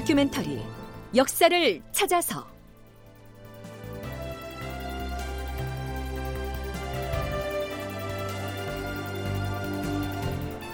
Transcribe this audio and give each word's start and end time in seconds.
다큐멘터리 0.00 0.62
역사를 1.14 1.82
찾아서. 1.92 2.46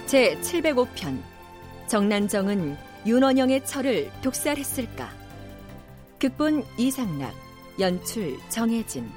제 0.05 0.39
705편 0.39 1.21
정난정은 1.87 2.77
윤원영의 3.05 3.65
철을 3.65 4.09
독살했을까? 4.21 5.11
극본 6.19 6.63
이상락 6.77 7.33
연출 7.81 8.39
정혜진 8.47 9.11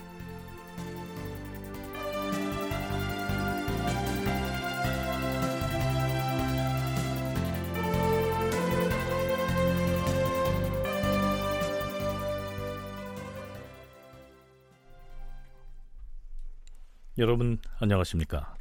여러분 17.20 17.58
안녕하십니까? 17.78 18.54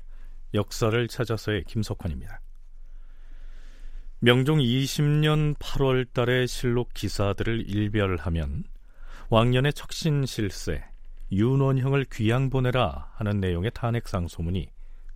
역사를 0.54 1.08
찾아서의 1.08 1.64
김석환입니다. 1.64 2.42
명종 4.20 4.58
20년 4.58 5.58
8월 5.60 6.12
달에 6.12 6.46
실록 6.46 6.94
기사들을 6.94 7.70
일별하면 7.70 8.66
왕년의 9.30 9.72
척신 9.72 10.26
실세 10.26 10.84
윤원형을 11.32 12.08
귀양 12.12 12.50
보내라 12.50 13.14
하는 13.16 13.40
내용의 13.40 13.72
탄핵 13.74 14.10
상 14.10 14.28
소문이 14.28 14.68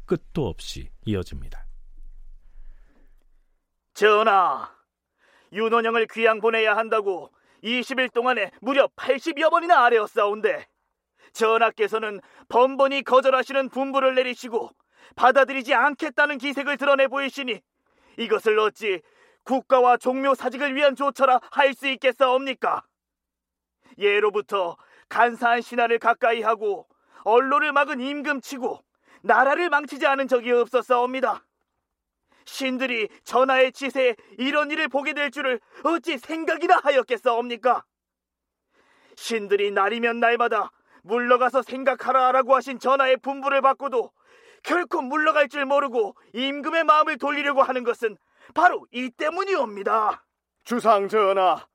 끝도 0.05 0.47
없이 0.47 0.87
이어집니다. 1.05 1.65
전하, 3.93 4.71
윤원형을 5.51 6.07
귀양 6.13 6.39
보내야 6.39 6.77
한다고 6.77 7.29
20일 7.61 8.13
동안에 8.13 8.51
무려 8.61 8.87
80여 8.95 9.49
번이나 9.49 9.83
아뢰었사온데 9.83 10.65
전하께서는 11.33 12.21
번번이 12.49 13.03
거절하시는 13.03 13.69
분부를 13.69 14.15
내리시고 14.15 14.71
받아들이지 15.15 15.73
않겠다는 15.73 16.37
기색을 16.37 16.77
드러내 16.77 17.07
보이시니 17.07 17.61
이것을 18.17 18.57
어찌 18.59 19.01
국가와 19.43 19.97
종묘 19.97 20.35
사직을 20.35 20.75
위한 20.75 20.95
조처라 20.95 21.41
할 21.51 21.73
수 21.73 21.87
있겠사옵니까? 21.87 22.83
예로부터 23.97 24.77
간사한 25.09 25.61
신하를 25.61 25.99
가까이 25.99 26.41
하고 26.41 26.87
언로를 27.23 27.71
막은 27.73 27.99
임금치고 27.99 28.83
나라를 29.21 29.69
망치지 29.69 30.05
않은 30.05 30.27
적이 30.27 30.51
없었사옵니다. 30.51 31.45
신들이 32.45 33.07
전하의 33.23 33.71
치세에 33.71 34.15
이런 34.37 34.69
일을 34.71 34.87
보게 34.89 35.13
될 35.13 35.31
줄을 35.31 35.59
어찌 35.83 36.17
생각이나 36.17 36.77
하였겠사옵니까? 36.77 37.83
신들이 39.15 39.71
날이면 39.71 40.19
날마다 40.19 40.71
물러가서 41.03 41.61
생각하라라고 41.61 42.55
하신 42.55 42.79
전하의 42.79 43.17
분부를 43.17 43.61
받고도 43.61 44.11
결코 44.63 45.01
물러갈 45.01 45.49
줄 45.49 45.65
모르고 45.65 46.15
임금의 46.33 46.85
마음을 46.85 47.17
돌리려고 47.17 47.61
하는 47.61 47.83
것은 47.83 48.17
바로 48.53 48.85
이 48.91 49.09
때문이옵니다. 49.09 50.25
주상 50.63 51.07
전하, 51.07 51.67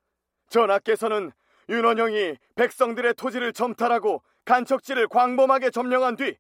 전하께서는 0.49 1.33
윤원영이 1.69 2.37
백성들의 2.57 3.15
토지를 3.15 3.53
점탈하고 3.53 4.23
간척지를 4.47 5.09
광범하게 5.09 5.71
점령한 5.71 6.17
뒤 6.17 6.37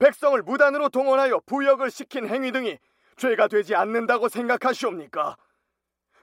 백성을 0.00 0.40
무단으로 0.42 0.88
동원하여 0.88 1.40
부역을 1.46 1.90
시킨 1.92 2.28
행위 2.28 2.50
등이 2.50 2.78
죄가 3.16 3.46
되지 3.46 3.76
않는다고 3.76 4.28
생각하시옵니까? 4.28 5.36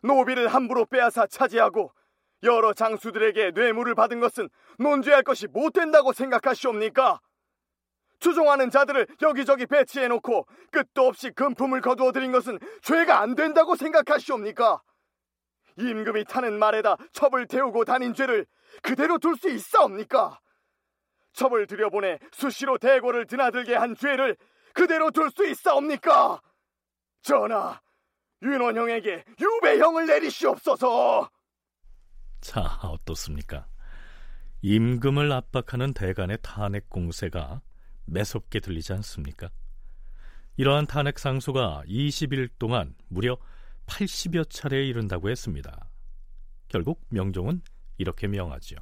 노비를 0.03 0.49
함부로 0.49 0.85
빼앗아 0.85 1.27
차지하고 1.27 1.93
여러 2.43 2.73
장수들에게 2.73 3.51
뇌물을 3.51 3.95
받은 3.95 4.19
것은 4.19 4.49
논죄할 4.79 5.23
것이 5.23 5.47
못 5.47 5.73
된다고 5.73 6.13
생각하시옵니까? 6.13 7.19
추종하는 8.19 8.69
자들을 8.69 9.07
여기저기 9.21 9.65
배치해놓고 9.65 10.45
끝도 10.71 11.07
없이 11.07 11.31
금품을 11.31 11.81
거두어 11.81 12.11
들인 12.11 12.31
것은 12.31 12.59
죄가 12.81 13.19
안 13.19 13.35
된다고 13.35 13.75
생각하시옵니까? 13.75 14.81
임금이 15.77 16.25
타는 16.25 16.59
말에다 16.59 16.97
첩을 17.13 17.47
태우고 17.47 17.85
다닌 17.85 18.13
죄를 18.13 18.45
그대로 18.83 19.17
둘 19.17 19.35
수 19.35 19.49
있사옵니까? 19.49 20.39
첩을 21.33 21.65
들여보내 21.65 22.19
수시로 22.31 22.77
대고를 22.77 23.25
드나들게 23.25 23.75
한 23.75 23.95
죄를 23.95 24.35
그대로 24.73 25.11
둘 25.11 25.31
수 25.31 25.47
있사옵니까? 25.47 26.41
전하, 27.23 27.79
윤원형에게 28.43 29.25
유배형을 29.39 30.07
내리시옵소서! 30.07 31.29
자, 32.41 32.79
어떻습니까? 32.81 33.67
임금을 34.61 35.31
압박하는 35.31 35.93
대간의 35.93 36.39
탄핵 36.41 36.89
공세가 36.89 37.61
매섭게 38.05 38.59
들리지 38.59 38.93
않습니까? 38.93 39.49
이러한 40.57 40.85
탄핵 40.85 41.17
상수가 41.17 41.83
20일 41.87 42.49
동안 42.59 42.95
무려 43.07 43.37
80여 43.87 44.49
차례에 44.49 44.85
이른다고 44.85 45.29
했습니다. 45.29 45.89
결국 46.67 47.05
명종은 47.09 47.61
이렇게 47.97 48.27
명하지요. 48.27 48.77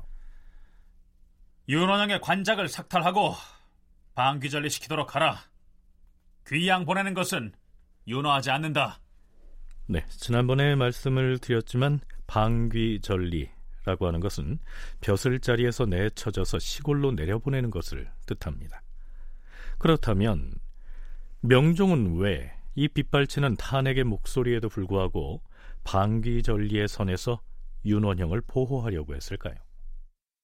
윤원영의 1.68 2.22
관작을 2.22 2.68
삭탈하고 2.68 3.34
방귀전리 4.16 4.69
시키도록 4.69 5.16
하라. 5.16 5.40
귀양 6.48 6.86
보내는 6.86 7.14
것은 7.14 7.53
윤호하지 8.08 8.50
않는다. 8.50 9.00
네, 9.86 10.06
지난번에 10.09 10.75
말씀을 10.75 11.38
드렸지만 11.40 12.00
방귀전리라고 12.29 14.07
하는 14.07 14.19
것은 14.19 14.59
벼슬 15.01 15.40
자리에서 15.40 15.85
내쳐져서 15.85 16.59
시골로 16.59 17.12
내려보내는 17.12 17.72
것을 17.72 18.09
뜻합니다. 18.25 18.81
그렇다면 19.78 20.53
명종은 21.41 22.18
왜 22.18 22.59
이 22.79 22.88
빗발치는 22.88 23.57
탄핵의 23.57 24.06
목소리에도 24.06 24.69
불구하고 24.69 25.41
방귀전리의 25.84 26.88
선에서 26.88 27.41
윤원형을 27.84 28.39
보호하려고 28.47 29.16
했을까요? 29.16 29.56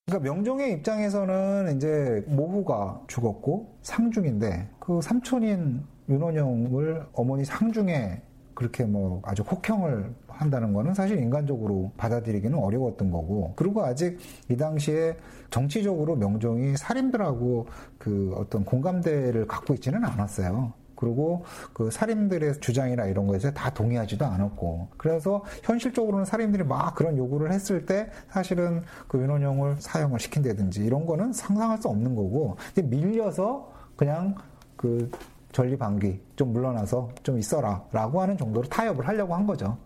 그러니까 0.05 0.29
명종의 0.31 0.73
입장에서는 0.73 1.77
이제 1.77 2.25
모후가 2.27 3.03
죽었고 3.07 3.79
상중인데 3.83 4.69
그 4.81 4.99
삼촌인 5.01 5.85
윤원형을 6.09 7.07
어머니 7.13 7.45
상중에 7.45 8.21
그렇게 8.55 8.85
뭐 8.85 9.21
아주 9.23 9.43
혹형을 9.43 10.15
한다는 10.27 10.73
거는 10.73 10.93
사실 10.93 11.19
인간적으로 11.19 11.91
받아들이기는 11.97 12.57
어려웠던 12.57 13.11
거고 13.11 13.53
그리고 13.55 13.83
아직 13.83 14.17
이 14.49 14.57
당시에 14.57 15.17
정치적으로 15.49 16.15
명종이 16.15 16.75
살인들하고 16.77 17.67
그 17.97 18.33
어떤 18.37 18.65
공감대를 18.65 19.45
갖고 19.47 19.73
있지는 19.73 20.03
않았어요. 20.03 20.73
그리고 20.95 21.43
그 21.73 21.91
살인들의 21.91 22.61
주장이나 22.61 23.05
이런 23.05 23.27
거에 23.27 23.37
다 23.53 23.69
동의하지도 23.69 24.25
않았고 24.25 24.87
그래서 24.97 25.43
현실적으로는 25.63 26.23
살인들이 26.23 26.63
막 26.63 26.95
그런 26.95 27.17
요구를 27.17 27.51
했을 27.51 27.85
때 27.85 28.09
사실은 28.29 28.83
그 29.09 29.19
윤원영을 29.19 29.75
사형을 29.79 30.19
시킨다든지 30.19 30.85
이런 30.85 31.05
거는 31.05 31.33
상상할 31.33 31.79
수 31.79 31.89
없는 31.89 32.15
거고 32.15 32.55
밀려서 32.81 33.73
그냥 33.97 34.35
그 34.77 35.11
전리방귀 35.55 36.19
좀 36.35 36.51
물러나서 36.51 37.09
좀 37.23 37.39
있어라라고 37.39 38.21
하는 38.21 38.35
정도로 38.35 38.67
타협을 38.67 39.07
하려고 39.07 39.33
한 39.33 39.47
거죠. 39.47 39.77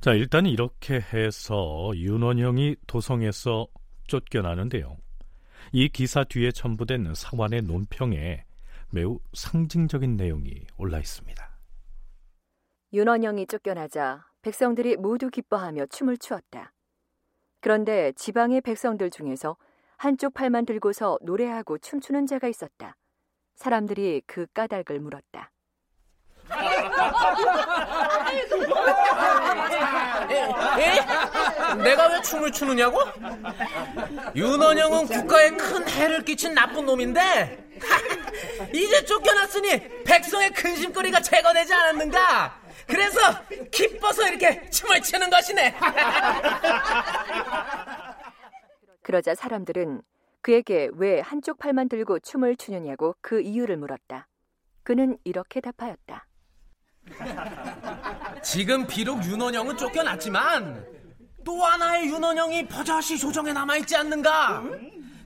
자 0.00 0.12
일단 0.12 0.44
이렇게 0.44 0.96
해서 0.96 1.92
윤원영이 1.94 2.74
도성에서 2.88 3.68
쫓겨나는데요. 4.08 4.96
이 5.70 5.88
기사 5.88 6.24
뒤에 6.24 6.50
첨부된 6.50 7.14
사관의 7.14 7.62
논평에 7.62 8.44
매우 8.90 9.20
상징적인 9.34 10.16
내용이 10.16 10.66
올라 10.76 10.98
있습니다. 10.98 11.48
윤원영이 12.92 13.46
쫓겨나자 13.46 14.26
백성들이 14.42 14.96
모두 14.96 15.30
기뻐하며 15.30 15.86
춤을 15.86 16.18
추었다. 16.18 16.72
그런데 17.60 18.10
지방의 18.16 18.62
백성들 18.62 19.10
중에서 19.10 19.56
한쪽 19.96 20.34
팔만 20.34 20.66
들고서 20.66 21.20
노래하고 21.22 21.78
춤추는 21.78 22.26
자가 22.26 22.48
있었다. 22.48 22.96
사람들이 23.56 24.22
그 24.26 24.46
까닭을 24.52 24.98
물었다. 25.00 25.50
에? 30.78 31.74
내가 31.82 32.08
왜 32.08 32.22
춤을 32.22 32.52
추느냐고? 32.52 32.98
윤원영은 34.34 35.06
국가에 35.06 35.50
큰 35.50 35.88
해를 35.88 36.24
끼친 36.24 36.54
나쁜 36.54 36.84
놈인데 36.86 37.70
이제 38.72 39.04
쫓겨났으니 39.04 40.04
백성의 40.04 40.50
근심거리가 40.52 41.20
제거되지 41.20 41.72
않았는가? 41.72 42.60
그래서 42.86 43.20
기뻐서 43.70 44.28
이렇게 44.28 44.68
춤을 44.70 45.00
추는 45.02 45.30
것이네. 45.30 45.74
그러자 49.02 49.34
사람들은 49.34 50.02
그에게 50.42 50.90
왜 50.94 51.20
한쪽 51.20 51.58
팔만 51.58 51.88
들고 51.88 52.18
춤을 52.18 52.56
추느냐고 52.56 53.14
그 53.20 53.40
이유를 53.40 53.76
물었다. 53.76 54.28
그는 54.82 55.16
이렇게 55.24 55.60
답하였다. 55.60 56.26
지금 58.42 58.86
비록 58.86 59.24
윤원영은 59.24 59.76
쫓겨났지만 59.76 60.84
또 61.44 61.64
하나의 61.64 62.08
윤원영이 62.08 62.66
버젓이 62.66 63.18
조정에 63.18 63.52
남아있지 63.52 63.96
않는가? 63.96 64.62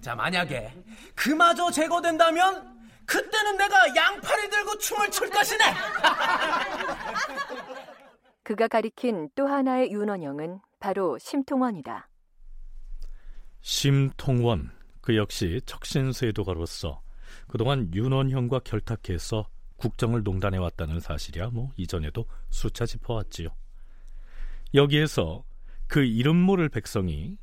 자, 0.01 0.15
만약에 0.15 0.73
그마저 1.15 1.71
제거된다면 1.71 2.77
그때는 3.07 3.57
내가 3.57 3.95
양팔을 3.95 4.51
들고 4.51 4.79
춤을 4.79 5.11
출 5.11 5.31
것이네. 5.31 5.65
그가 8.43 8.69
가리킨 8.69 9.31
또 9.35 9.47
하나의 9.47 9.91
윤원영은 9.91 10.61
바로 10.79 11.19
심통원이다. 11.19 12.09
심통원 13.61 14.76
그 15.07 15.15
역시 15.15 15.61
척신세도가로서 15.67 17.01
그동안 17.47 17.95
윤원형과 17.95 18.59
결탁해서 18.65 19.49
국정을 19.77 20.25
농단해 20.25 20.59
왔다는 20.59 20.99
사실이야 20.99 21.51
뭐 21.51 21.71
이전에도 21.77 22.27
수차 22.51 22.87
짚어왔지요. 22.87 23.51
여기에서 24.75 25.45
그 25.87 26.03
이름 26.05 26.35
모를 26.35 26.69
백성이 26.69 27.39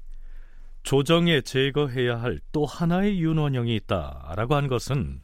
조정에 0.84 1.40
제거해야 1.40 2.22
할 2.22 2.42
또 2.52 2.66
하나의 2.66 3.22
윤원형이 3.22 3.74
있다라고 3.78 4.56
한 4.56 4.68
것은 4.68 5.22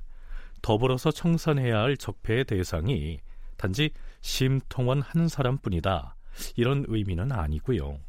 더불어서 0.61 1.11
청산해야 1.11 1.77
할 1.77 1.97
적폐의 1.97 2.45
대상이 2.45 3.19
단지 3.57 3.91
심통원 4.21 5.01
한 5.01 5.27
사람뿐이다. 5.27 6.15
이런 6.55 6.85
의미는 6.87 7.33
아니고요. 7.33 7.99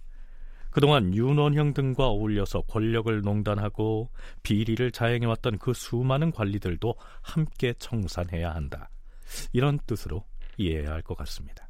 그동안 0.71 1.15
윤원형 1.15 1.75
등과 1.75 2.07
어울려서 2.09 2.63
권력을 2.63 3.21
농단하고 3.23 4.11
비리를 4.43 4.91
자행해왔던 4.93 5.59
그 5.59 5.73
수많은 5.73 6.31
관리들도 6.33 6.95
함께 7.23 7.75
청산해야 7.79 8.55
한다. 8.55 8.91
이런 9.53 9.79
뜻으로 9.87 10.25
이해해야 10.57 10.93
할 10.93 11.03
것 11.03 11.17
같습니다. 11.19 11.69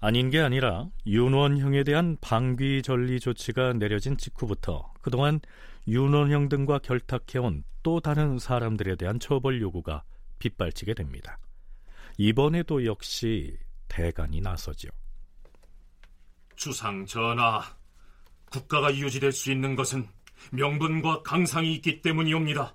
아닌 0.00 0.30
게 0.30 0.38
아니라 0.40 0.88
윤원형에 1.06 1.82
대한 1.84 2.16
방귀 2.20 2.82
전리 2.82 3.18
조치가 3.18 3.72
내려진 3.74 4.16
직후부터 4.16 4.92
그동안 5.02 5.40
윤원형 5.88 6.48
등과 6.48 6.78
결탁해온 6.78 7.64
또 7.82 8.00
다른 8.00 8.38
사람들에 8.38 8.96
대한 8.96 9.18
처벌 9.18 9.60
요구가 9.60 10.04
빗발치게 10.38 10.94
됩니다. 10.94 11.38
이번에도 12.16 12.84
역시 12.84 13.56
대간이 13.88 14.40
나서죠. 14.40 14.88
주상 16.54 17.06
전하, 17.06 17.62
국가가 18.50 18.94
유지될 18.94 19.32
수 19.32 19.50
있는 19.50 19.74
것은 19.74 20.06
명분과 20.52 21.22
강상이 21.22 21.74
있기 21.74 22.02
때문이옵니다. 22.02 22.74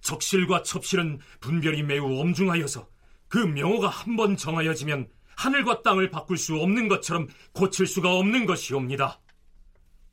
적실과 0.00 0.62
첩실은 0.62 1.18
분별이 1.40 1.82
매우 1.82 2.20
엄중하여서 2.20 2.88
그 3.28 3.38
명호가 3.38 3.88
한 3.88 4.16
번 4.16 4.36
정하여지면 4.36 5.08
하늘과 5.36 5.82
땅을 5.82 6.10
바꿀 6.10 6.36
수 6.36 6.56
없는 6.56 6.88
것처럼 6.88 7.28
고칠 7.52 7.86
수가 7.86 8.12
없는 8.14 8.46
것이옵니다. 8.46 9.20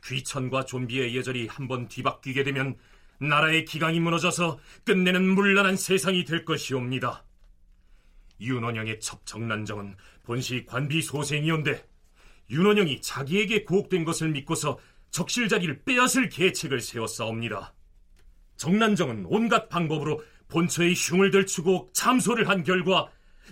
귀천과 0.03 0.65
좀비의 0.65 1.15
예절이 1.15 1.47
한번 1.47 1.87
뒤바뀌게 1.87 2.43
되면 2.43 2.75
나라의 3.19 3.65
기강이 3.65 3.99
무너져서 3.99 4.59
끝내는 4.83 5.23
물란한 5.23 5.77
세상이 5.77 6.25
될 6.25 6.43
것이옵니다. 6.43 7.23
윤원영의 8.39 8.99
첩정난정은 8.99 9.95
본시 10.23 10.65
관비 10.65 11.03
소생이온데 11.03 11.85
윤원영이 12.49 13.01
자기에게 13.01 13.63
고혹된 13.63 14.03
것을 14.03 14.29
믿고서 14.29 14.79
적실 15.11 15.47
자리를 15.47 15.83
빼앗을 15.83 16.29
계책을 16.29 16.81
세웠사옵니다. 16.81 17.73
정난정은 18.57 19.25
온갖 19.27 19.69
방법으로 19.69 20.23
본처의 20.47 20.93
흉을 20.95 21.31
들추고 21.31 21.91
참소를 21.93 22.49
한 22.49 22.63
결과 22.63 23.09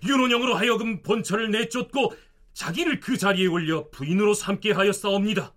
윤원영으로 0.07 0.55
하여금 0.55 1.01
본처를 1.01 1.51
내쫓고 1.51 2.13
자기를 2.53 2.99
그 2.99 3.17
자리에 3.17 3.47
올려 3.47 3.89
부인으로 3.89 4.33
삼게 4.33 4.71
하였사옵니다. 4.71 5.53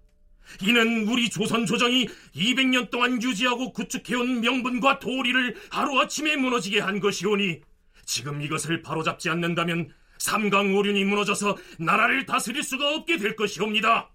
이는 0.63 1.09
우리 1.09 1.31
조선 1.31 1.67
조정이 1.67 2.09
200년 2.35 2.91
동안 2.91 3.23
유지하고 3.23 3.73
구축해온 3.73 4.41
명분과 4.41 4.99
도리를 4.99 5.57
하루아침에 5.71 6.37
무너지게 6.37 6.81
한 6.81 7.01
것이오니 7.01 7.61
지금 8.05 8.43
이것을 8.43 8.83
바로잡지 8.83 9.31
않는다면 9.31 9.91
삼강오륜이 10.19 11.05
무너져서 11.05 11.57
나라를 11.79 12.27
다스릴 12.27 12.63
수가 12.63 12.95
없게 12.95 13.17
될 13.17 13.35
것이옵니다. 13.35 14.11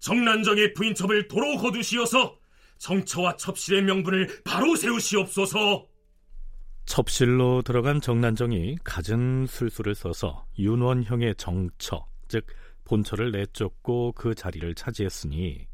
정난정의 0.00 0.74
부인첩을 0.74 1.28
도로 1.28 1.56
거두시어서 1.56 2.38
정처와 2.78 3.36
첩실의 3.36 3.82
명분을 3.82 4.42
바로 4.44 4.76
세우시옵소서. 4.76 5.86
첩실로 6.86 7.62
들어간 7.62 8.00
정난정이 8.00 8.78
갖은 8.84 9.46
술수를 9.46 9.94
써서 9.94 10.46
윤원형의 10.58 11.34
정처, 11.34 12.06
즉 12.28 12.46
본처를 12.84 13.32
내쫓고 13.32 14.12
그 14.12 14.34
자리를 14.34 14.72
차지했으니 14.76 15.66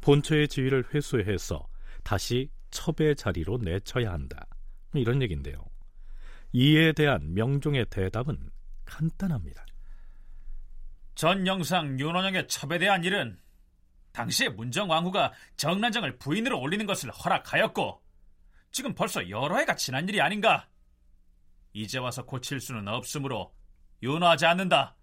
본처의 0.00 0.48
지위를 0.48 0.84
회수해서 0.94 1.66
다시 2.04 2.48
첩의 2.70 3.16
자리로 3.16 3.58
내쳐야 3.58 4.12
한다. 4.12 4.46
이런 4.94 5.20
얘기인데요. 5.22 5.64
이에 6.52 6.92
대한 6.92 7.34
명종의 7.34 7.86
대답은 7.90 8.38
간단합니다. 8.84 9.66
전 11.16 11.46
영상 11.46 11.98
윤원영의 11.98 12.46
첩에 12.46 12.78
대한 12.78 13.02
일은 13.02 13.38
당시에 14.12 14.50
문정왕후가 14.50 15.32
정난정을 15.56 16.18
부인으로 16.18 16.60
올리는 16.60 16.86
것을 16.86 17.10
허락하였고 17.10 18.03
지금 18.74 18.92
벌써 18.92 19.30
여러 19.30 19.56
해가 19.58 19.76
지난 19.76 20.08
일이 20.08 20.20
아닌가? 20.20 20.66
이제 21.74 21.98
와서 21.98 22.24
고칠 22.24 22.58
수는 22.60 22.88
없으므로 22.88 23.54
윤호하지 24.02 24.46
않는다. 24.46 24.96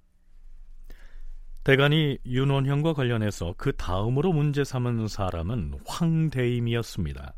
대간이 1.64 2.18
윤원형과 2.26 2.92
관련해서 2.92 3.56
그 3.58 3.74
다음으로 3.78 4.34
문제 4.34 4.66
삼은 4.66 5.08
사람은 5.08 5.80
황대임이었습니다. 5.88 7.34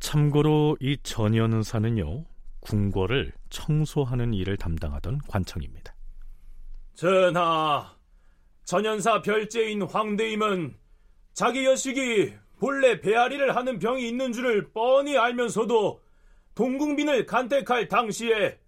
참고로 0.00 0.76
이 0.80 0.96
전현사는요 1.04 2.24
궁궐을 2.62 3.32
청소하는 3.50 4.34
일을 4.34 4.56
담당하던 4.56 5.18
관청입니다. 5.28 5.94
전하, 6.94 7.96
전현사 8.64 9.22
별제인 9.22 9.82
황대임은 9.82 10.76
자기 11.32 11.64
여식이 11.64 12.34
본래 12.60 13.00
배앓이를 13.00 13.56
하는 13.56 13.78
병이 13.78 14.06
있는 14.06 14.32
줄을 14.32 14.70
뻔히 14.70 15.16
알면서도 15.16 16.00
동궁빈을 16.54 17.26
간택할 17.26 17.88
당시에 17.88 18.58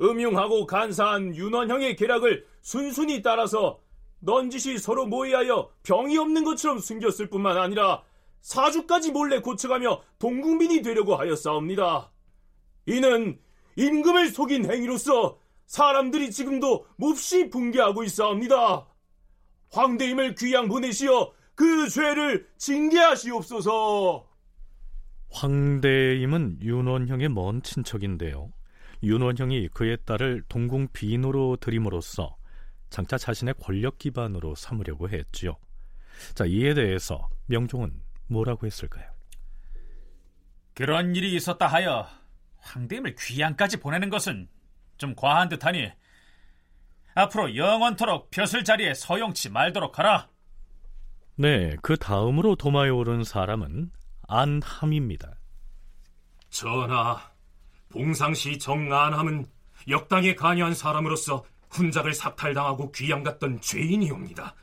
음흉하고 0.00 0.66
간사한 0.66 1.36
윤원형의 1.36 1.96
계략을 1.96 2.46
순순히 2.62 3.22
따라서 3.22 3.78
넌지시 4.20 4.78
서로 4.78 5.06
모의하여 5.06 5.70
병이 5.82 6.16
없는 6.16 6.44
것처럼 6.44 6.78
숨겼을 6.78 7.28
뿐만 7.28 7.58
아니라 7.58 8.02
사주까지 8.40 9.12
몰래 9.12 9.40
고쳐가며 9.40 10.02
동궁빈이 10.18 10.82
되려고 10.82 11.14
하였사옵니다. 11.16 12.10
이는 12.86 13.38
임금을 13.76 14.30
속인 14.30 14.70
행위로서 14.70 15.38
사람들이 15.66 16.30
지금도 16.30 16.86
몹시 16.96 17.50
붕괴하고 17.50 18.02
있사옵니다. 18.04 18.86
황대임을 19.72 20.36
귀양 20.36 20.68
보내시어 20.68 21.32
그 21.56 21.88
죄를 21.88 22.46
징계하시옵소서. 22.58 24.28
황대임은 25.32 26.58
윤원형의 26.62 27.30
먼 27.30 27.62
친척인데요. 27.62 28.52
윤원형이 29.02 29.68
그의 29.68 29.98
딸을 30.04 30.44
동궁 30.48 30.88
비인으로 30.92 31.56
들임으로써 31.56 32.36
장차 32.90 33.18
자신의 33.18 33.54
권력 33.60 33.98
기반으로 33.98 34.54
삼으려고 34.54 35.08
했지요. 35.08 35.56
자, 36.34 36.44
이에 36.44 36.74
대해서 36.74 37.28
명종은 37.46 37.92
뭐라고 38.28 38.66
했을까요? 38.66 39.10
그런 40.74 41.16
일이 41.16 41.34
있었다 41.34 41.66
하여 41.66 42.06
황대임을 42.58 43.14
귀양까지 43.18 43.78
보내는 43.78 44.10
것은 44.10 44.48
좀 44.98 45.14
과한 45.14 45.48
듯하니 45.48 45.90
앞으로 47.14 47.56
영원토록 47.56 48.30
벼슬 48.30 48.62
자리에 48.62 48.92
서용치 48.92 49.50
말도록 49.50 49.98
하라. 49.98 50.28
네, 51.38 51.76
그 51.82 51.98
다음으로 51.98 52.56
도마에 52.56 52.88
오른 52.88 53.22
사람은 53.22 53.90
안함입니다. 54.26 55.34
전하, 56.48 57.20
봉상시 57.90 58.58
정안함은 58.58 59.44
역당에 59.88 60.34
관여한 60.34 60.72
사람으로서 60.72 61.44
훈작을 61.70 62.14
삭탈당하고 62.14 62.90
귀양갔던 62.90 63.60
죄인이옵니다. 63.60 64.54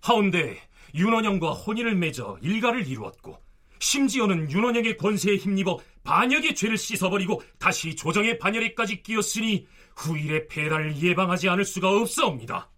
하운데 0.00 0.60
윤원영과 0.94 1.50
혼인을 1.50 1.96
맺어 1.96 2.38
일가를 2.40 2.86
이루었고 2.86 3.42
심지어는 3.80 4.50
윤원영의 4.50 4.98
권세에 4.98 5.36
힘입어 5.36 5.78
반역의 6.04 6.54
죄를 6.54 6.78
씻어버리고 6.78 7.42
다시 7.58 7.96
조정의 7.96 8.38
반열에까지 8.38 9.02
끼었으니 9.02 9.66
후일의 9.96 10.46
폐란을 10.46 11.02
예방하지 11.02 11.48
않을 11.48 11.64
수가 11.64 11.90
없사옵니다. 11.90 12.70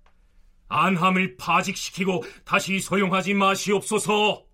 안함을 0.68 1.36
파직시키고 1.36 2.22
다시 2.44 2.80
소용하지 2.80 3.34
마시옵소서. 3.34 4.44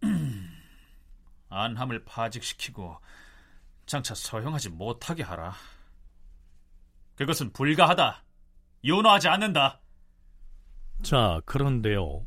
안함을 1.48 2.04
파직시키고 2.04 2.96
장차 3.86 4.14
소용하지 4.14 4.70
못하게 4.70 5.22
하라. 5.22 5.54
그것은 7.16 7.52
불가하다. 7.52 8.24
윤호하지 8.84 9.28
않는다. 9.28 9.80
자, 11.02 11.40
그런데요. 11.46 12.26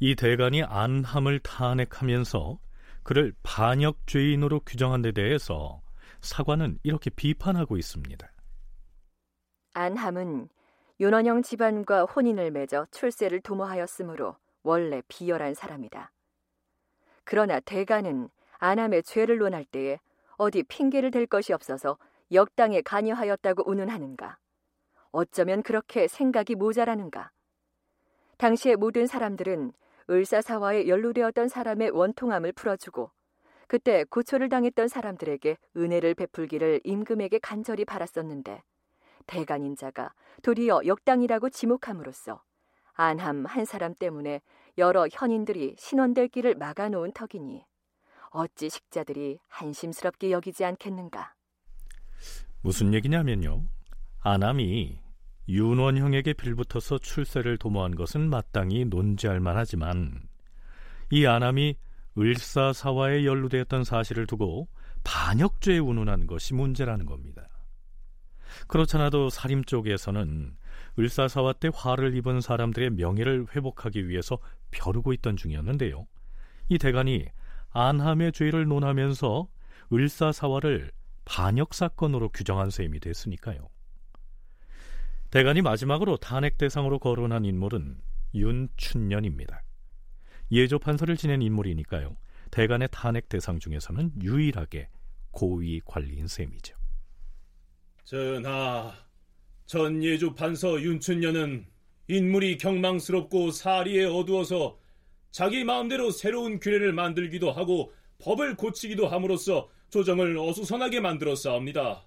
이 0.00 0.14
대간이 0.14 0.62
안함을 0.62 1.40
탄핵하면서 1.40 2.58
그를 3.02 3.34
반역죄인으로 3.42 4.60
규정한 4.60 5.02
데 5.02 5.12
대해서 5.12 5.82
사관은 6.20 6.78
이렇게 6.82 7.10
비판하고 7.10 7.76
있습니다. 7.76 8.26
안함은 9.74 10.48
윤원영 11.00 11.42
집안과 11.42 12.06
혼인을 12.06 12.50
맺어 12.50 12.86
출세를 12.90 13.40
도모하였으므로 13.42 14.36
원래 14.64 15.00
비열한 15.06 15.54
사람이다. 15.54 16.10
그러나 17.22 17.60
대가는 17.60 18.28
안함의 18.58 19.04
죄를 19.04 19.38
논할 19.38 19.64
때에 19.64 20.00
어디 20.38 20.64
핑계를 20.64 21.12
댈 21.12 21.26
것이 21.26 21.52
없어서 21.52 21.98
역당에 22.32 22.80
관여하였다고 22.82 23.70
운운하는가? 23.70 24.38
어쩌면 25.12 25.62
그렇게 25.62 26.08
생각이 26.08 26.56
모자라는가? 26.56 27.30
당시의 28.38 28.74
모든 28.74 29.06
사람들은 29.06 29.72
을사사화에 30.10 30.88
연루되었던 30.88 31.46
사람의 31.46 31.90
원통함을 31.90 32.52
풀어주고 32.52 33.12
그때 33.68 34.02
고초를 34.02 34.48
당했던 34.48 34.88
사람들에게 34.88 35.58
은혜를 35.76 36.14
베풀기를 36.14 36.80
임금에게 36.82 37.38
간절히 37.38 37.84
바랐었는데 37.84 38.62
대간인 39.28 39.76
자가 39.76 40.12
도리어 40.42 40.80
역당이라고 40.86 41.50
지목함으로써 41.50 42.42
안함 42.94 43.46
한 43.46 43.64
사람 43.64 43.94
때문에 43.94 44.40
여러 44.76 45.06
현인들이 45.06 45.76
신원될 45.78 46.28
길을 46.28 46.56
막아놓은 46.56 47.12
턱이니 47.12 47.64
어찌 48.30 48.68
식자들이 48.68 49.38
한심스럽게 49.48 50.32
여기지 50.32 50.64
않겠는가? 50.64 51.34
무슨 52.60 52.92
얘기냐면요. 52.92 53.62
안함이 54.20 54.98
윤원형에게 55.48 56.34
빌붙어서 56.34 56.98
출세를 56.98 57.56
도모한 57.58 57.94
것은 57.94 58.28
마땅히 58.28 58.84
논지할 58.84 59.40
만하지만 59.40 60.28
이 61.10 61.24
안함이 61.24 61.76
을사사화에 62.18 63.24
연루되었던 63.24 63.84
사실을 63.84 64.26
두고 64.26 64.68
반역죄에 65.04 65.78
운운한 65.78 66.26
것이 66.26 66.54
문제라는 66.54 67.06
겁니다. 67.06 67.48
그렇잖아도 68.66 69.30
사림 69.30 69.64
쪽에서는 69.64 70.56
을사사화 70.98 71.54
때 71.54 71.70
화를 71.72 72.14
입은 72.16 72.40
사람들의 72.40 72.90
명예를 72.90 73.46
회복하기 73.54 74.08
위해서 74.08 74.38
벼르고 74.70 75.12
있던 75.14 75.36
중이었는데요. 75.36 76.06
이 76.68 76.78
대간이 76.78 77.26
안함의 77.70 78.32
죄를 78.32 78.66
논하면서 78.66 79.48
을사사화를 79.92 80.90
반역 81.24 81.74
사건으로 81.74 82.30
규정한 82.30 82.70
셈이 82.70 83.00
됐으니까요. 83.00 83.68
대간이 85.30 85.60
마지막으로 85.60 86.16
탄핵 86.16 86.56
대상으로 86.56 86.98
거론한 86.98 87.44
인물은 87.44 88.00
윤춘년입니다. 88.34 89.62
예조 90.50 90.78
판서를 90.78 91.16
지낸 91.16 91.42
인물이니까요. 91.42 92.16
대간의 92.50 92.88
탄핵 92.90 93.28
대상 93.28 93.58
중에서는 93.58 94.22
유일하게 94.22 94.88
고위 95.30 95.80
관리인 95.84 96.26
셈이죠. 96.26 96.77
전하, 98.08 98.94
전 99.66 100.02
예조 100.02 100.34
판서 100.34 100.80
윤춘년은 100.80 101.66
인물이 102.08 102.56
경망스럽고 102.56 103.50
사리에 103.50 104.06
어두워서 104.06 104.78
자기 105.30 105.62
마음대로 105.62 106.10
새로운 106.10 106.58
규례를 106.58 106.94
만들기도 106.94 107.52
하고 107.52 107.92
법을 108.20 108.56
고치기도 108.56 109.08
함으로써 109.08 109.68
조정을 109.90 110.38
어수선하게 110.38 111.00
만들었사옵니다. 111.00 112.06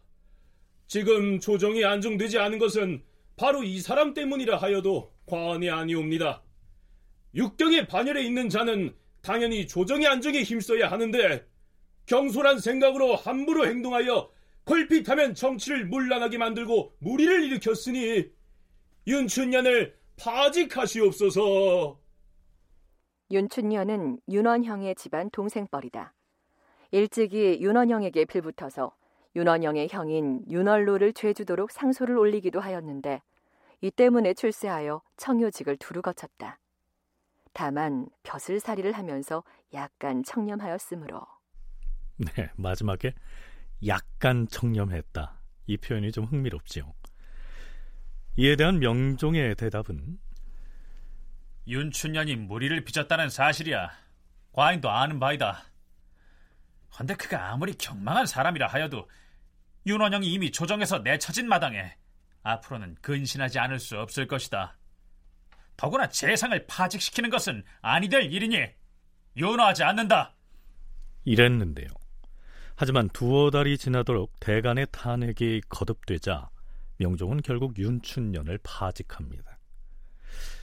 지금 0.88 1.40
조정이 1.40 1.86
안정되지 1.86 2.40
않은 2.40 2.58
것은 2.58 3.04
바로 3.36 3.64
이 3.64 3.80
사람 3.80 4.16
때문이라 4.16 4.58
하여도 4.58 5.14
과언이 5.28 5.70
아니옵니다. 5.70 6.42
육경의 7.36 7.86
반열에 7.86 8.24
있는 8.24 8.50
자는 8.50 8.96
당연히 9.22 9.68
조정의 9.68 10.08
안정에 10.08 10.42
힘써야 10.42 10.90
하는데 10.90 11.46
경솔한 12.08 12.58
생각으로 12.58 13.16
함부로 13.16 13.68
행동하여 13.68 14.32
걸핏하면 14.66 15.36
정치를 15.36 15.86
문란하게 15.88 16.38
만들고 16.38 16.96
무리를 17.00 17.44
일으켰으니 17.44 18.32
윤춘년을 19.08 19.98
파직하시옵소서. 20.18 22.00
윤춘년은 23.32 24.20
윤원형의 24.30 24.96
집안 24.96 25.30
동생뻘이다. 25.32 26.14
일찍이 26.92 27.60
윤원형에게 27.62 28.26
빌붙어서 28.26 28.94
윤원영의 29.36 29.88
형인 29.90 30.44
윤월로를 30.50 31.14
죄주도록 31.14 31.72
상소를 31.72 32.18
올리기도 32.18 32.60
하였는데 32.60 33.22
이 33.80 33.90
때문에 33.90 34.34
출세하여 34.34 35.02
청요직을 35.18 35.78
두루 35.78 36.02
거쳤다. 36.02 36.60
다만 37.54 38.08
벼슬살이를 38.24 38.92
하면서 38.92 39.44
약간 39.74 40.24
청렴하였으므로 40.24 41.26
네, 42.18 42.50
마지막에 42.56 43.14
약간 43.88 44.48
청렴했다. 44.48 45.42
이 45.68 45.78
표현이 45.78 46.12
좀 46.12 46.26
흥미롭지요. 46.26 46.94
이에 48.38 48.56
대한 48.56 48.80
명종의 48.80 49.56
대답은 49.56 50.20
윤춘년이 51.68 52.36
무리를 52.36 52.84
빚었다는 52.84 53.30
사실이야. 53.30 53.92
과인도 54.52 54.90
아는 54.90 55.20
바이다. 55.20 55.64
헌데 57.00 57.16
그가 57.16 57.52
아무리 57.52 57.74
경망한 57.74 58.26
사람이라 58.26 58.68
하여도 58.68 59.10
윤원영이 59.86 60.32
이미 60.32 60.52
조정에서 60.52 61.00
내쳐진 61.00 61.48
마당에 61.48 61.96
앞으로는 62.44 62.96
근신하지 63.02 63.60
않을 63.60 63.80
수 63.80 63.98
없을 63.98 64.28
것이다. 64.28 64.78
더구나 65.78 66.10
재상을 66.10 66.66
파직시키는 66.68 67.30
것은 67.30 67.64
아니 67.82 68.10
될 68.10 68.32
일이니 68.32 68.68
윤호하지 69.38 69.84
않는다. 69.84 70.36
이랬는데요. 71.24 71.88
하지만 72.76 73.10
두어 73.10 73.52
달이 73.52 73.78
지나도록 73.78 74.40
대간의 74.40 74.88
탄핵이 74.92 75.62
거듭되자 75.70 76.50
명종은 76.98 77.42
결국 77.42 77.78
윤춘년을 77.78 78.60
파직합니다. 78.64 79.58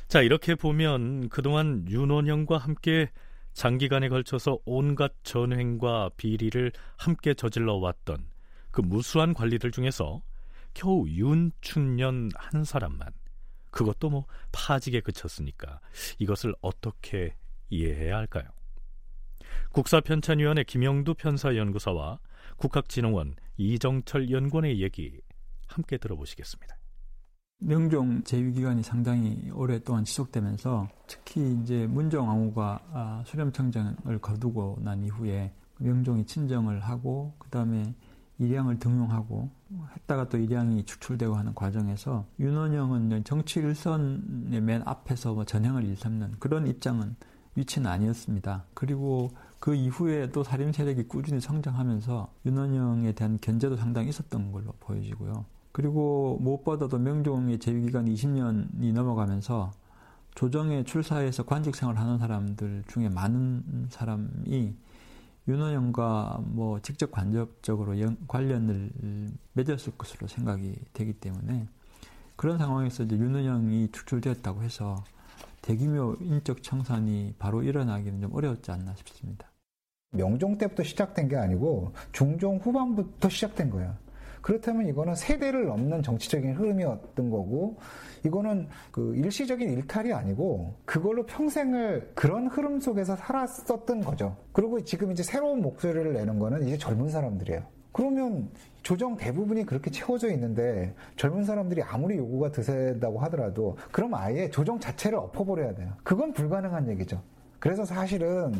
자, 0.08 0.22
이렇게 0.22 0.54
보면 0.54 1.28
그동안 1.28 1.84
윤원형과 1.88 2.56
함께 2.56 3.10
장기간에 3.52 4.08
걸쳐서 4.08 4.58
온갖 4.64 5.12
전횡과 5.24 6.10
비리를 6.16 6.72
함께 6.96 7.34
저질러 7.34 7.74
왔던 7.74 8.24
그 8.70 8.80
무수한 8.80 9.34
관리들 9.34 9.72
중에서 9.72 10.22
겨우 10.74 11.08
윤춘년 11.08 12.30
한 12.34 12.64
사람만 12.64 13.08
그것도 13.70 14.10
뭐 14.10 14.26
파직에 14.52 15.00
그쳤으니까 15.00 15.80
이것을 16.18 16.54
어떻게 16.60 17.34
이해해야 17.68 18.16
할까요? 18.16 18.48
국사편찬위원회 19.72 20.64
김영두 20.64 21.14
편사연구사와 21.14 22.18
국학진흥원 22.56 23.36
이정철 23.56 24.30
연구원의 24.30 24.82
얘기 24.82 25.20
함께 25.66 25.98
들어보시겠습니다. 25.98 26.76
명종 27.60 28.22
재위 28.22 28.52
기간이 28.52 28.82
상당히 28.82 29.50
오랫동안 29.52 30.04
지속되면서 30.04 30.88
특히 31.08 31.58
이제 31.60 31.86
문정왕후가 31.88 32.80
아, 32.92 33.22
수렴청정을 33.26 34.20
거두고 34.20 34.78
난 34.82 35.02
이후에 35.02 35.52
명종이 35.78 36.24
친정을 36.24 36.80
하고 36.80 37.34
그 37.38 37.48
다음에 37.50 37.94
일양을 38.38 38.78
등용하고 38.78 39.50
했다가 39.96 40.28
또 40.28 40.38
일양이 40.38 40.84
축출되고 40.84 41.34
하는 41.34 41.54
과정에서 41.54 42.24
윤원영은 42.38 43.24
정치 43.24 43.58
일선의 43.58 44.60
맨 44.60 44.82
앞에서 44.84 45.34
뭐 45.34 45.44
전향을 45.44 45.84
일삼는 45.84 46.36
그런 46.38 46.68
입장은 46.68 47.16
위치는 47.58 47.90
아니었습니다. 47.90 48.64
그리고 48.74 49.30
그 49.58 49.74
이후에 49.74 50.30
또 50.30 50.44
살림 50.44 50.72
세력이 50.72 51.08
꾸준히 51.08 51.40
성장하면서 51.40 52.32
윤원영에 52.46 53.12
대한 53.12 53.38
견제도 53.40 53.76
상당히 53.76 54.10
있었던 54.10 54.52
걸로 54.52 54.72
보여지고요. 54.80 55.44
그리고 55.72 56.38
무엇보다도 56.40 56.98
명종의 56.98 57.58
재위기간이 57.58 58.14
20년이 58.14 58.92
넘어가면서 58.92 59.72
조정에 60.34 60.84
출사해서 60.84 61.44
관직 61.44 61.74
생활을 61.74 62.00
하는 62.00 62.18
사람들 62.18 62.84
중에 62.86 63.08
많은 63.08 63.88
사람이 63.90 64.74
윤원영과 65.48 66.40
뭐 66.44 66.80
직접 66.80 67.10
간접적으로 67.10 67.98
연, 68.00 68.16
관련을 68.28 68.90
맺었을 69.54 69.94
것으로 69.96 70.28
생각이 70.28 70.76
되기 70.92 71.12
때문에 71.14 71.66
그런 72.36 72.58
상황에서 72.58 73.02
이제 73.02 73.16
윤원영이 73.16 73.88
축출되었다고 73.90 74.62
해서 74.62 75.02
대규모 75.62 76.16
인적 76.20 76.62
청산이 76.62 77.34
바로 77.38 77.62
일어나기는 77.62 78.20
좀 78.20 78.34
어려웠지 78.34 78.70
않나 78.70 78.94
싶습니다. 78.96 79.50
명종 80.10 80.56
때부터 80.56 80.82
시작된 80.82 81.28
게 81.28 81.36
아니고 81.36 81.92
중종 82.12 82.56
후반부터 82.56 83.28
시작된 83.28 83.70
거야. 83.70 83.98
그렇다면 84.40 84.88
이거는 84.88 85.14
세대를 85.14 85.66
넘는 85.66 86.02
정치적인 86.02 86.54
흐름이었던 86.54 87.30
거고 87.30 87.78
이거는 88.24 88.68
그 88.90 89.14
일시적인 89.16 89.70
일탈이 89.70 90.12
아니고 90.12 90.74
그걸로 90.84 91.26
평생을 91.26 92.12
그런 92.14 92.46
흐름 92.46 92.80
속에서 92.80 93.16
살았었던 93.16 94.00
거죠. 94.00 94.36
그리고 94.52 94.82
지금 94.82 95.12
이제 95.12 95.22
새로운 95.22 95.60
목소리를 95.60 96.12
내는 96.12 96.38
거는 96.38 96.66
이제 96.66 96.78
젊은 96.78 97.10
사람들이에요. 97.10 97.77
그러면 97.92 98.48
조정 98.82 99.16
대부분이 99.16 99.66
그렇게 99.66 99.90
채워져 99.90 100.30
있는데 100.32 100.94
젊은 101.16 101.44
사람들이 101.44 101.82
아무리 101.82 102.16
요구가 102.16 102.50
드세다고 102.50 103.18
하더라도 103.20 103.76
그럼 103.90 104.14
아예 104.14 104.48
조정 104.50 104.78
자체를 104.78 105.18
엎어버려야 105.18 105.74
돼요. 105.74 105.92
그건 106.02 106.32
불가능한 106.32 106.88
얘기죠. 106.90 107.20
그래서 107.58 107.84
사실은 107.84 108.52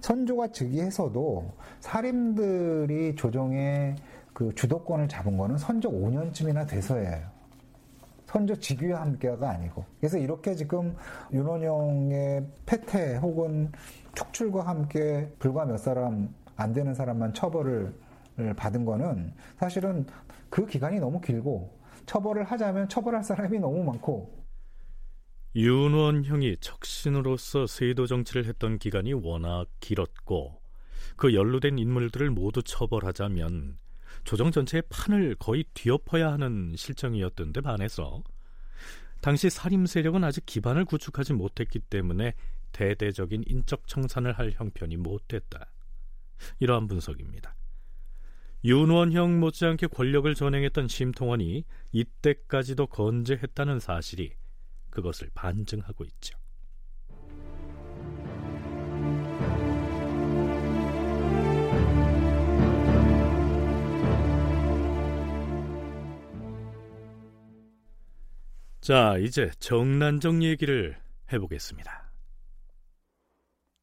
선조가 0.00 0.48
즉위해서도 0.48 1.52
사림들이 1.80 3.14
조정의 3.14 3.94
그 4.32 4.52
주도권을 4.54 5.08
잡은 5.08 5.36
거는 5.36 5.56
선조 5.56 5.90
5년쯤이나 5.90 6.68
돼서예요. 6.68 7.34
선조 8.26 8.56
직위와 8.56 9.00
함께가 9.00 9.48
아니고. 9.48 9.84
그래서 10.00 10.18
이렇게 10.18 10.56
지금 10.56 10.96
윤원영의 11.32 12.44
패퇴 12.66 13.16
혹은 13.18 13.70
축출과 14.14 14.66
함께 14.66 15.30
불과 15.38 15.64
몇 15.64 15.76
사람 15.76 16.34
안 16.56 16.72
되는 16.72 16.94
사람만 16.94 17.34
처벌을 17.34 17.94
받은 18.56 18.84
거는 18.84 19.34
사실은 19.58 20.06
그 20.50 20.66
기간이 20.66 20.98
너무 20.98 21.20
길고 21.20 21.80
처벌을 22.06 22.44
하자면 22.44 22.88
처벌할 22.88 23.22
사람이 23.22 23.58
너무 23.58 23.84
많고 23.84 24.44
윤원 25.56 26.24
형이 26.24 26.56
척신으로서 26.60 27.66
세도 27.66 28.06
정치를 28.06 28.46
했던 28.46 28.78
기간이 28.78 29.12
워낙 29.12 29.66
길었고 29.80 30.60
그 31.16 31.34
연루된 31.34 31.78
인물들을 31.78 32.30
모두 32.30 32.62
처벌하자면 32.62 33.78
조정 34.24 34.50
전체의 34.50 34.82
판을 34.88 35.36
거의 35.38 35.64
뒤엎어야 35.74 36.32
하는 36.32 36.74
실정이었던 36.76 37.52
데 37.52 37.60
반해서 37.60 38.22
당시 39.20 39.48
살림 39.48 39.86
세력은 39.86 40.24
아직 40.24 40.44
기반을 40.44 40.84
구축하지 40.84 41.32
못했기 41.34 41.78
때문에 41.78 42.34
대대적인 42.72 43.44
인적 43.46 43.86
청산을 43.86 44.32
할 44.32 44.50
형편이 44.52 44.96
못됐다. 44.96 45.70
이러한 46.58 46.88
분석입니다. 46.88 47.54
윤원형 48.64 49.40
못지않게 49.40 49.88
권력을 49.88 50.34
전행했던 50.34 50.88
심통원이 50.88 51.64
이때까지도 51.92 52.86
건재했다는 52.86 53.78
사실이 53.78 54.32
그것을 54.88 55.28
반증하고 55.34 56.04
있죠. 56.04 56.38
자, 68.80 69.16
이제 69.18 69.50
정난정 69.58 70.42
얘기를 70.42 70.96
해보겠습니다. 71.32 72.10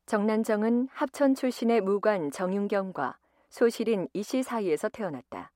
정난정은 0.08 0.88
합천 0.92 1.36
출신의 1.36 1.82
무관 1.82 2.32
정윤경과 2.32 3.18
소실인 3.52 4.08
이씨 4.14 4.44
사이에서 4.44 4.88
태어났다. 4.88 5.52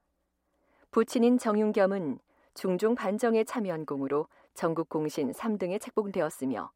부친인 0.92 1.38
정윤겸은 1.38 2.20
중종 2.54 2.94
반정에 2.94 3.46
참여한 3.46 3.86
공으로 3.86 4.28
전국 4.54 4.90
공신 4.90 5.32
3등에 5.32 5.80
책봉되었으며 5.80 6.72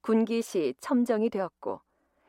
군기시 0.00 0.74
첨정이 0.80 1.30
되었고 1.30 1.80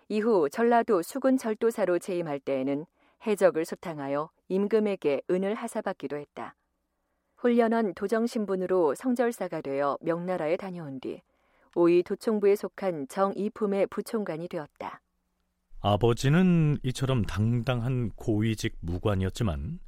이후 0.08 0.50
전라도 0.50 1.02
수군 1.02 1.38
절도사로 1.38 1.98
재임할 1.98 2.40
때에는 2.40 2.86
해적을 3.26 3.66
소탕하여 3.66 4.30
임금에게 4.50 5.24
은을 5.32 5.56
하사받기도 5.56 6.16
했다. 6.18 6.56
훈련원 7.38 7.96
도정 7.96 8.28
신분으로 8.28 8.94
성절사가 8.94 9.62
되어 9.62 9.98
명나라에 10.00 10.58
다녀온 10.58 11.00
뒤 11.00 11.24
오이 11.74 12.04
도총부에 12.04 12.56
속한 12.56 13.08
정이품의 13.08 13.88
부총관이 13.88 14.48
되었다. 14.48 15.02
아버지는 15.82 16.78
이처럼 16.84 17.24
당당한 17.24 18.12
고위직 18.12 18.78
무관이었지만 18.82 19.80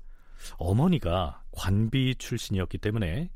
어머니가 0.57 1.43
관비 1.51 2.15
출신이었기 2.15 2.79
때문에 2.79 3.29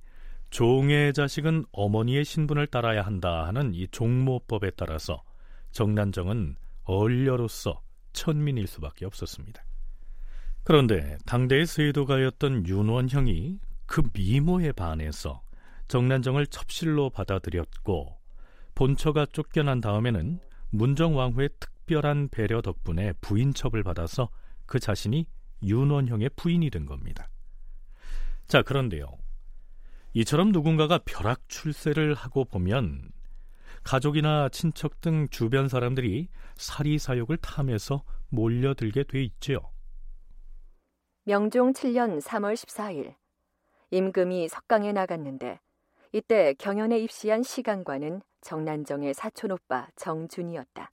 종의 0.49 1.13
자식은 1.13 1.65
어머니의 1.71 2.25
신분을 2.25 2.67
따라야 2.67 3.03
한다 3.03 3.45
하는 3.45 3.73
이 3.73 3.87
종모법에 3.89 4.71
따라서 4.71 5.23
정난정은 5.71 6.55
얼려로서 6.83 7.81
천민일 8.13 8.65
수밖에 8.65 9.05
없었습니다. 9.05 9.63
그런데 10.63 11.17
당대의 11.25 11.65
세도가였던 11.65 12.65
윤원형이 12.65 13.59
그 13.85 14.01
미모에 14.13 14.71
반해서 14.71 15.41
정난정을 15.87 16.47
첩실로 16.47 17.09
받아들였고 17.09 18.17
본처가 18.75 19.27
쫓겨난 19.27 19.79
다음에는 19.79 20.39
문정왕후의 20.71 21.49
특 21.59 21.76
별한 21.87 22.29
배려 22.29 22.61
덕분에 22.61 23.13
부인 23.21 23.53
첩을 23.53 23.81
받아서 23.83 24.29
그 24.65 24.79
자신이 24.79 25.25
윤원형의 25.63 26.29
부인이 26.35 26.69
된 26.69 26.85
겁니다. 26.85 27.29
자, 28.47 28.61
그런데요. 28.61 29.17
이처럼 30.13 30.51
누군가가 30.51 30.99
벼락 31.05 31.49
출세를 31.49 32.13
하고 32.13 32.45
보면 32.45 33.09
가족이나 33.83 34.49
친척 34.49 35.01
등 35.01 35.27
주변 35.29 35.67
사람들이 35.67 36.27
사리사욕을 36.55 37.37
탐해서 37.37 38.03
몰려들게 38.29 39.03
돼 39.03 39.23
있지요. 39.23 39.59
명종 41.23 41.73
7년 41.73 42.21
3월 42.21 42.53
14일 42.53 43.15
임금이 43.91 44.47
석강에 44.49 44.91
나갔는데 44.91 45.59
이때 46.13 46.53
경연에 46.53 46.99
입시한 46.99 47.43
시간관은 47.43 48.21
정난정의 48.41 49.13
사촌 49.13 49.51
오빠 49.51 49.87
정준이었다. 49.95 50.91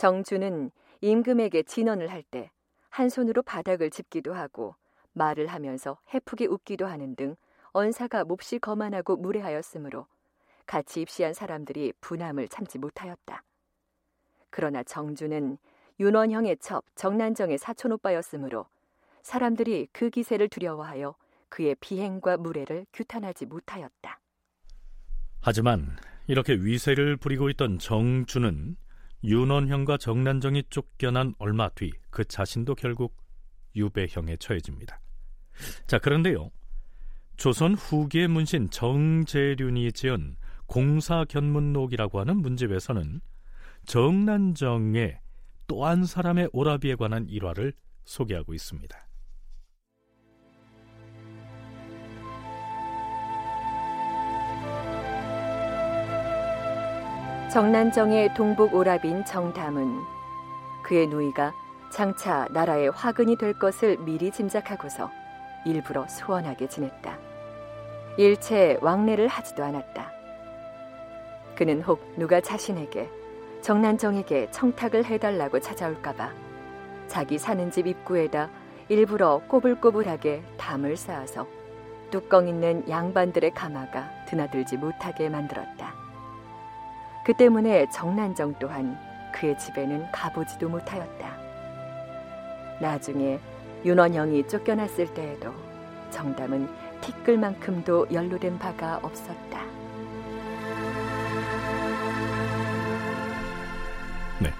정준은 0.00 0.70
임금에게 1.02 1.62
진언을 1.64 2.10
할 2.10 2.22
때 2.22 2.48
한 2.88 3.10
손으로 3.10 3.42
바닥을 3.42 3.90
짚기도 3.90 4.32
하고 4.32 4.74
말을 5.12 5.46
하면서 5.46 5.98
해프게 6.14 6.46
웃기도 6.46 6.86
하는 6.86 7.14
등 7.14 7.36
언사가 7.72 8.24
몹시 8.24 8.58
거만하고 8.58 9.16
무례하였으므로 9.18 10.06
같이 10.66 11.02
입시한 11.02 11.34
사람들이 11.34 11.92
분함을 12.00 12.48
참지 12.48 12.78
못하였다. 12.78 13.44
그러나 14.48 14.82
정주는 14.82 15.58
윤원형의 16.00 16.56
첩 16.60 16.82
정난정의 16.94 17.58
사촌 17.58 17.92
오빠였으므로 17.92 18.66
사람들이 19.22 19.88
그 19.92 20.08
기세를 20.08 20.48
두려워하여 20.48 21.14
그의 21.50 21.76
비행과 21.78 22.38
무례를 22.38 22.86
규탄하지 22.94 23.44
못하였다. 23.44 24.18
하지만 25.42 25.94
이렇게 26.26 26.54
위세를 26.54 27.18
부리고 27.18 27.50
있던 27.50 27.78
정주는 27.78 28.76
윤원형과 29.22 29.98
정난정이 29.98 30.64
쫓겨난 30.70 31.34
얼마 31.38 31.68
뒤 31.68 31.90
그 32.10 32.24
자신도 32.24 32.74
결국 32.74 33.16
유배형에 33.76 34.36
처해집니다. 34.36 35.00
자, 35.86 35.98
그런데요. 35.98 36.50
조선 37.36 37.74
후기의 37.74 38.28
문신 38.28 38.70
정재륜이 38.70 39.92
지은 39.92 40.36
공사견문록이라고 40.66 42.20
하는 42.20 42.36
문집에서는 42.38 43.20
정난정의 43.86 45.20
또 45.66 45.86
한 45.86 46.04
사람의 46.04 46.50
오라비에 46.52 46.96
관한 46.96 47.26
일화를 47.28 47.72
소개하고 48.04 48.54
있습니다. 48.54 49.09
정난정의 57.52 58.32
동북 58.34 58.72
오라빈 58.76 59.24
정담은 59.24 60.04
그의 60.84 61.08
누이가 61.08 61.52
장차 61.90 62.46
나라의 62.50 62.92
화근이 62.92 63.38
될 63.38 63.58
것을 63.58 63.96
미리 63.98 64.30
짐작하고서 64.30 65.10
일부러 65.64 66.06
소원하게 66.06 66.68
지냈다. 66.68 67.18
일체 68.18 68.78
왕래를 68.80 69.26
하지도 69.26 69.64
않았다. 69.64 70.12
그는 71.56 71.82
혹 71.82 72.00
누가 72.16 72.40
자신에게 72.40 73.10
정난정에게 73.62 74.52
청탁을 74.52 75.04
해달라고 75.06 75.58
찾아올까봐 75.58 76.30
자기 77.08 77.36
사는 77.36 77.68
집 77.72 77.88
입구에다 77.88 78.48
일부러 78.88 79.42
꼬불꼬불하게 79.48 80.44
담을 80.56 80.96
쌓아서 80.96 81.48
뚜껑 82.12 82.46
있는 82.46 82.88
양반들의 82.88 83.50
가마가 83.54 84.08
드나들지 84.26 84.76
못하게 84.76 85.28
만들었다. 85.28 85.99
그 87.30 87.36
때문에 87.36 87.88
정난정 87.90 88.56
또한 88.58 88.98
그의 89.32 89.56
집에는 89.56 90.10
가보지도 90.10 90.68
못하였다. 90.68 91.38
나중에 92.80 93.38
윤원영이 93.84 94.48
쫓겨났을 94.48 95.14
때에도 95.14 95.54
정담은 96.10 96.68
티끌만큼도 97.00 98.08
연루된 98.12 98.58
바가 98.58 98.98
없었다. 99.04 99.64
네, 104.40 104.52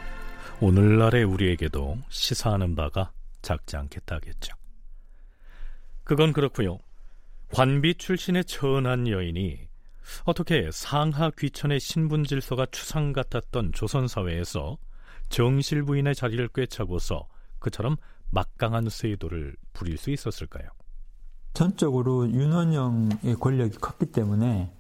오늘날의 0.61 1.25
우리에게도 1.25 1.97
시사하는 2.09 2.77
바가 2.77 3.11
작지 3.43 3.77
않겠다겠죠. 3.79 4.55
그건 6.05 6.33
그렇고요. 6.33 6.79
관비 7.53 7.97
출신의 7.97 8.45
천한 8.45 9.09
여인이 9.09 9.70
어떻게 10.25 10.71
상하 10.73 11.31
귀천의 11.31 11.81
신분 11.81 12.25
질서가 12.25 12.67
추상 12.71 13.13
같았던 13.13 13.73
조선 13.73 14.09
사회에서 14.09 14.79
정실 15.29 15.83
부인의 15.83 16.15
자리를 16.15 16.49
꿰차고서 16.49 17.27
그처럼 17.59 17.97
막강한 18.31 18.89
세도를 18.89 19.57
부릴 19.73 19.97
수 19.97 20.11
있었을까요? 20.11 20.69
전적으로 21.53 22.31
윤원영의 22.31 23.35
권력이 23.41 23.79
컸기 23.79 24.07
때문에 24.07 24.73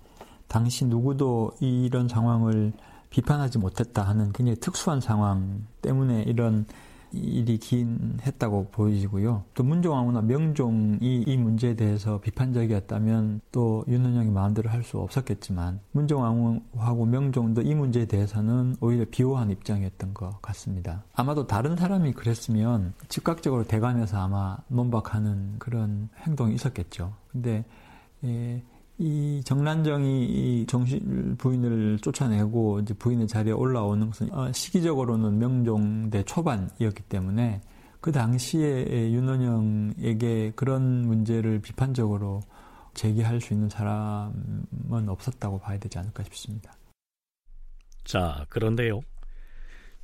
당시 0.48 0.84
누구도 0.84 1.52
이런 1.60 2.08
상황을 2.08 2.72
비판하지 3.10 3.58
못했다 3.58 4.02
하는 4.02 4.32
굉장히 4.32 4.58
특수한 4.58 5.00
상황 5.00 5.66
때문에 5.82 6.22
이런 6.22 6.66
일이 7.12 7.58
기인했다고 7.58 8.68
보이고요. 8.72 9.44
또 9.54 9.64
문종왕후나 9.64 10.22
명종이 10.22 11.24
이 11.26 11.36
문제에 11.36 11.74
대해서 11.74 12.20
비판적이었다면 12.20 13.40
또 13.52 13.84
윤은영이 13.88 14.30
마음대로 14.30 14.68
할 14.68 14.80
수 14.80 14.98
없었겠지만 14.98 15.80
문종왕후하고 15.92 17.04
명종도 17.06 17.62
이 17.62 17.74
문제에 17.74 18.06
대해서는 18.06 18.76
오히려 18.80 19.04
비호한 19.10 19.50
입장이었던 19.50 20.14
것 20.14 20.40
같습니다. 20.40 21.04
아마도 21.14 21.46
다른 21.46 21.76
사람이 21.76 22.12
그랬으면 22.14 22.94
즉각적으로 23.08 23.64
대관해서 23.64 24.18
아마 24.18 24.56
논박하는 24.68 25.56
그런 25.58 26.08
행동이 26.26 26.54
있었겠죠. 26.54 27.12
근데 27.30 27.64
예, 28.24 28.62
이 29.02 29.40
정란정이 29.44 30.26
이 30.26 30.66
정실 30.66 31.00
부인을 31.38 31.98
쫓아내고 32.02 32.80
이제 32.80 32.92
부인의 32.92 33.28
자리에 33.28 33.50
올라오는 33.50 34.06
것은 34.06 34.30
어, 34.30 34.52
시기적으로는 34.52 35.38
명종대 35.38 36.24
초반이었기 36.24 37.04
때문에 37.04 37.62
그 38.02 38.12
당시에 38.12 39.10
윤원영에게 39.10 40.52
그런 40.54 41.06
문제를 41.06 41.62
비판적으로 41.62 42.42
제기할 42.92 43.40
수 43.40 43.54
있는 43.54 43.70
사람은 43.70 45.08
없었다고 45.08 45.60
봐야 45.60 45.78
되지 45.78 45.98
않을까 45.98 46.22
싶습니다. 46.24 46.74
자, 48.04 48.44
그런데요. 48.50 49.00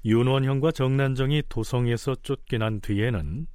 윤원형과 0.07 0.73
정난정이 0.73 1.43
도성에서 1.51 2.17
쫓겨난 2.23 2.81
뒤에는 2.81 3.47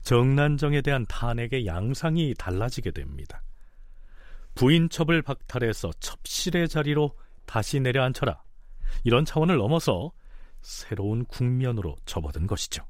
정난정에 0.00 0.80
대한 0.80 1.04
탄핵의 1.06 1.66
양상이 1.66 2.32
달라지게 2.38 2.92
됩니다. 2.92 3.42
부인첩을 4.56 5.20
박탈해서 5.20 5.92
첩실의 6.00 6.68
자리로 6.68 7.14
다시 7.44 7.78
내려앉혀라. 7.78 8.42
이런 9.04 9.24
차원을 9.26 9.58
넘어서 9.58 10.12
새로운 10.62 11.26
국면으로 11.26 11.94
접어든 12.06 12.46
것이죠. 12.46 12.82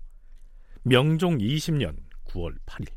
명종 0.84 1.38
20년 1.38 1.96
9월 2.26 2.56
8일. 2.64 2.88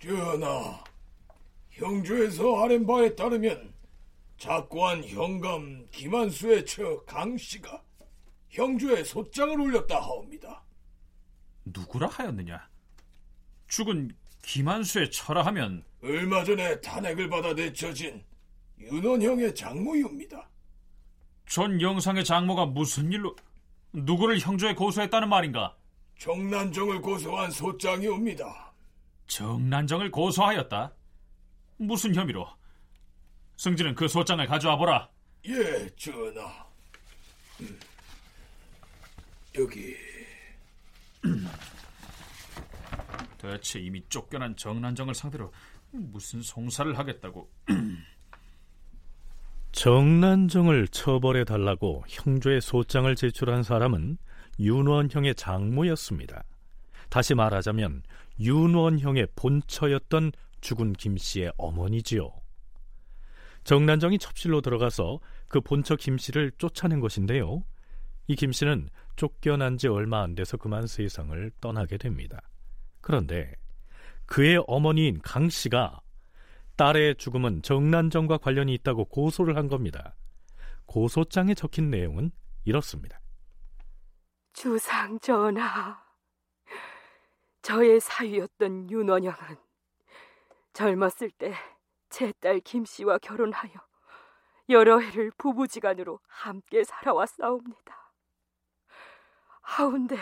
전하, 0.00 0.84
형주에서 1.70 2.62
아랜 2.62 2.86
바에 2.86 3.14
따르면 3.16 3.74
작고한 4.38 5.02
형감 5.02 5.88
김한수의 5.90 6.64
처 6.66 7.02
강씨가 7.04 7.82
형주에 8.50 9.02
소장을 9.02 9.60
올렸다 9.60 10.00
하옵니다. 10.00 10.63
누구라 11.64 12.08
하였느냐? 12.08 12.68
죽은 13.68 14.14
김한수의 14.42 15.10
철하하면 15.10 15.84
얼마 16.02 16.44
전에 16.44 16.80
탄핵을 16.80 17.28
받아 17.28 17.52
내쳐진 17.54 18.22
윤원형의 18.78 19.54
장모유입니다. 19.54 20.48
전 21.48 21.80
영상의 21.80 22.24
장모가 22.24 22.66
무슨 22.66 23.10
일로 23.12 23.34
누구를 23.92 24.38
형조에 24.38 24.74
고소했다는 24.74 25.28
말인가? 25.28 25.76
정난정을 26.18 27.00
고소한 27.00 27.50
소장이옵니다. 27.50 28.72
정난정을 29.26 30.10
고소하였다? 30.10 30.92
무슨 31.78 32.14
혐의로? 32.14 32.46
승진은 33.56 33.94
그 33.94 34.08
소장을 34.08 34.44
가져와 34.46 34.76
보라. 34.76 35.08
예, 35.46 35.88
전하. 35.96 36.66
음. 37.60 37.78
여기 39.56 39.94
대체 43.38 43.80
이미 43.80 44.02
쫓겨난 44.08 44.56
정난정을 44.56 45.14
상대로 45.14 45.52
무슨 45.90 46.42
송사를 46.42 46.96
하겠다고? 46.98 47.50
정난정을 49.72 50.88
처벌해 50.88 51.44
달라고 51.44 52.04
형조의 52.08 52.60
소장을 52.60 53.12
제출한 53.16 53.62
사람은 53.62 54.18
윤원형의 54.60 55.34
장모였습니다. 55.34 56.44
다시 57.08 57.34
말하자면 57.34 58.02
윤원형의 58.40 59.28
본처였던 59.34 60.32
죽은 60.60 60.92
김 60.94 61.16
씨의 61.16 61.52
어머니지요. 61.58 62.30
정난정이 63.64 64.18
첩실로 64.18 64.60
들어가서 64.60 65.20
그 65.48 65.60
본처 65.60 65.96
김 65.96 66.18
씨를 66.18 66.52
쫓아낸 66.58 67.00
것인데요. 67.00 67.64
이 68.28 68.36
김 68.36 68.52
씨는 68.52 68.88
쫓겨난 69.16 69.78
지 69.78 69.88
얼마 69.88 70.22
안 70.22 70.34
돼서 70.34 70.56
그만 70.56 70.86
세상을 70.86 71.50
떠나게 71.60 71.98
됩니다. 71.98 72.40
그런데 73.00 73.54
그의 74.26 74.62
어머니인 74.66 75.20
강 75.22 75.48
씨가 75.48 76.00
딸의 76.76 77.16
죽음은 77.16 77.62
정난정과 77.62 78.38
관련이 78.38 78.74
있다고 78.74 79.04
고소를 79.06 79.56
한 79.56 79.68
겁니다. 79.68 80.16
고소장에 80.86 81.54
적힌 81.54 81.90
내용은 81.90 82.30
이렇습니다. 82.64 83.20
주상 84.52 85.18
전하, 85.20 86.02
저의 87.62 88.00
사위였던 88.00 88.90
윤원영은 88.90 89.36
젊었을 90.72 91.30
때 91.32 91.54
제 92.14 92.32
딸 92.40 92.60
김씨와 92.60 93.18
결혼하여 93.18 93.72
여러 94.68 95.00
해를 95.00 95.32
부부지간으로 95.36 96.20
함께 96.28 96.84
살아왔사옵니다. 96.84 98.03
하운데 99.64 100.16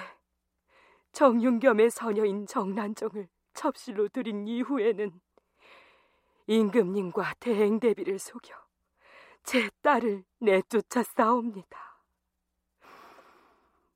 정윤겸의 1.11 1.91
서녀인 1.91 2.47
정난정을 2.47 3.29
첩실로 3.53 4.09
들인 4.09 4.47
이후에는 4.47 5.21
임금님과 6.47 7.35
대행대비를 7.41 8.19
속여 8.19 8.55
제 9.43 9.69
딸을 9.83 10.25
내쫓아 10.39 11.03
싸웁니다. 11.03 11.93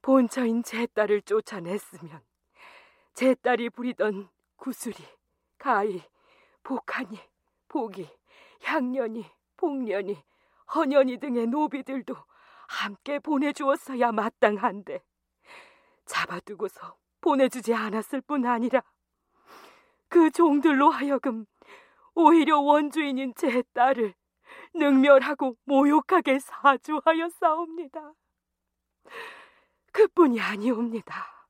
본처인 0.02 0.62
제 0.62 0.86
딸을 0.86 1.22
쫓아냈으면 1.22 2.20
제 3.14 3.34
딸이 3.34 3.70
부리던 3.70 4.28
구슬이, 4.56 4.96
가히, 5.58 6.02
복하니, 6.62 7.18
복이, 7.68 8.08
향년이, 8.62 9.24
복년이, 9.56 10.22
헌년이 10.74 11.18
등의 11.18 11.46
노비들도 11.46 12.14
함께 12.68 13.20
보내주었어야 13.20 14.12
마땅한데 14.12 15.02
잡아두고서 16.06 16.96
보내주지 17.20 17.74
않았을 17.74 18.20
뿐 18.22 18.46
아니라 18.46 18.82
그 20.08 20.30
종들로 20.30 20.90
하여금 20.90 21.46
오히려 22.14 22.60
원주인인 22.60 23.34
제 23.36 23.62
딸을 23.74 24.14
능멸하고 24.74 25.56
모욕하게 25.64 26.38
사주하여 26.38 27.28
싸웁니다. 27.28 28.12
그뿐이 29.92 30.40
아니옵니다. 30.40 31.46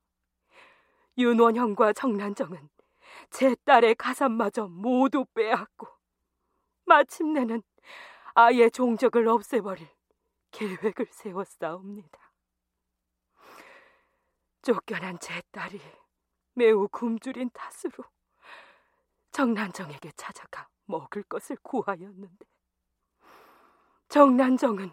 윤원형과 1.18 1.92
정난정은 1.92 2.68
제 3.30 3.54
딸의 3.64 3.96
가산마저 3.96 4.68
모두 4.68 5.24
빼앗고 5.34 5.88
마침내는 6.84 7.62
아예 8.34 8.68
종적을 8.70 9.28
없애버릴 9.28 9.88
계획을 10.50 11.06
세웠사옵니다. 11.10 12.25
쫓겨난 14.66 15.16
제 15.20 15.40
딸이 15.52 15.80
매우 16.54 16.88
굶주린 16.88 17.50
탓으로 17.50 18.02
정난정에게 19.30 20.10
찾아가 20.16 20.68
먹을 20.86 21.22
것을 21.22 21.56
구하였는데 21.62 22.46
정난정은 24.08 24.90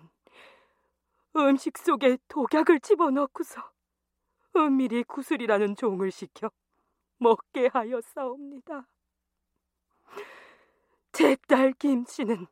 음식 1.37 1.75
속에 1.79 2.19
독약을 2.27 2.81
집어넣고서 2.81 3.71
은밀히 4.55 5.03
구슬이라는 5.05 5.75
종을 5.75 6.11
시켜 6.11 6.51
먹게 7.17 7.71
하였사옵니다. 7.73 8.87
제 11.13 11.35
딸 11.47 11.73
김씨는 11.73 12.45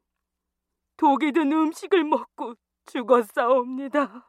독이 0.97 1.33
든 1.33 1.51
음식을 1.51 2.03
먹고 2.03 2.55
죽었사옵니다. 2.87 4.27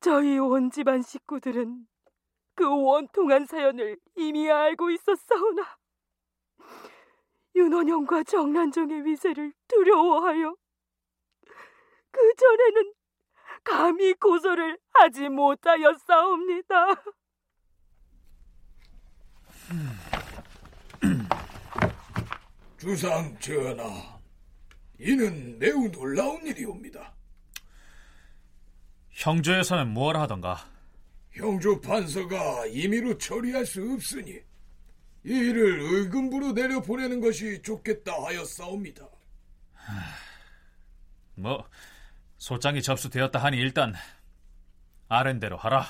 저희 0.00 0.38
온 0.38 0.70
집안 0.70 1.02
식구들은 1.02 1.86
그 2.54 2.64
원통한 2.66 3.44
사연을 3.44 3.98
이미 4.16 4.50
알고 4.50 4.90
있었사오나 4.90 5.78
윤원영과 7.54 8.22
정란정의 8.24 9.04
위세를 9.04 9.52
두려워하여 9.68 10.56
그 12.10 12.34
전에는 12.34 12.94
감히 13.62 14.14
고소를 14.14 14.78
하지 14.94 15.28
못하였사옵니다. 15.28 16.74
주상 22.78 23.38
전하, 23.38 24.18
이는 24.98 25.58
매우 25.58 25.90
놀라운 25.90 26.46
일이옵니다. 26.46 27.19
형조에서는 29.20 29.88
뭘 29.92 30.16
하던가? 30.16 30.66
형조 31.32 31.78
판서가 31.82 32.66
임의로 32.66 33.18
처리할 33.18 33.66
수 33.66 33.82
없으니 33.92 34.32
이 34.32 35.28
일을 35.28 35.78
의금부로 35.78 36.54
내려 36.54 36.80
보내는 36.80 37.20
것이 37.20 37.60
좋겠다 37.60 38.12
하였사옵니다. 38.12 39.06
뭐 41.34 41.68
소장이 42.38 42.80
접수되었다 42.80 43.38
하니 43.38 43.58
일단 43.58 43.92
아랜대로 45.08 45.58
하라. 45.58 45.86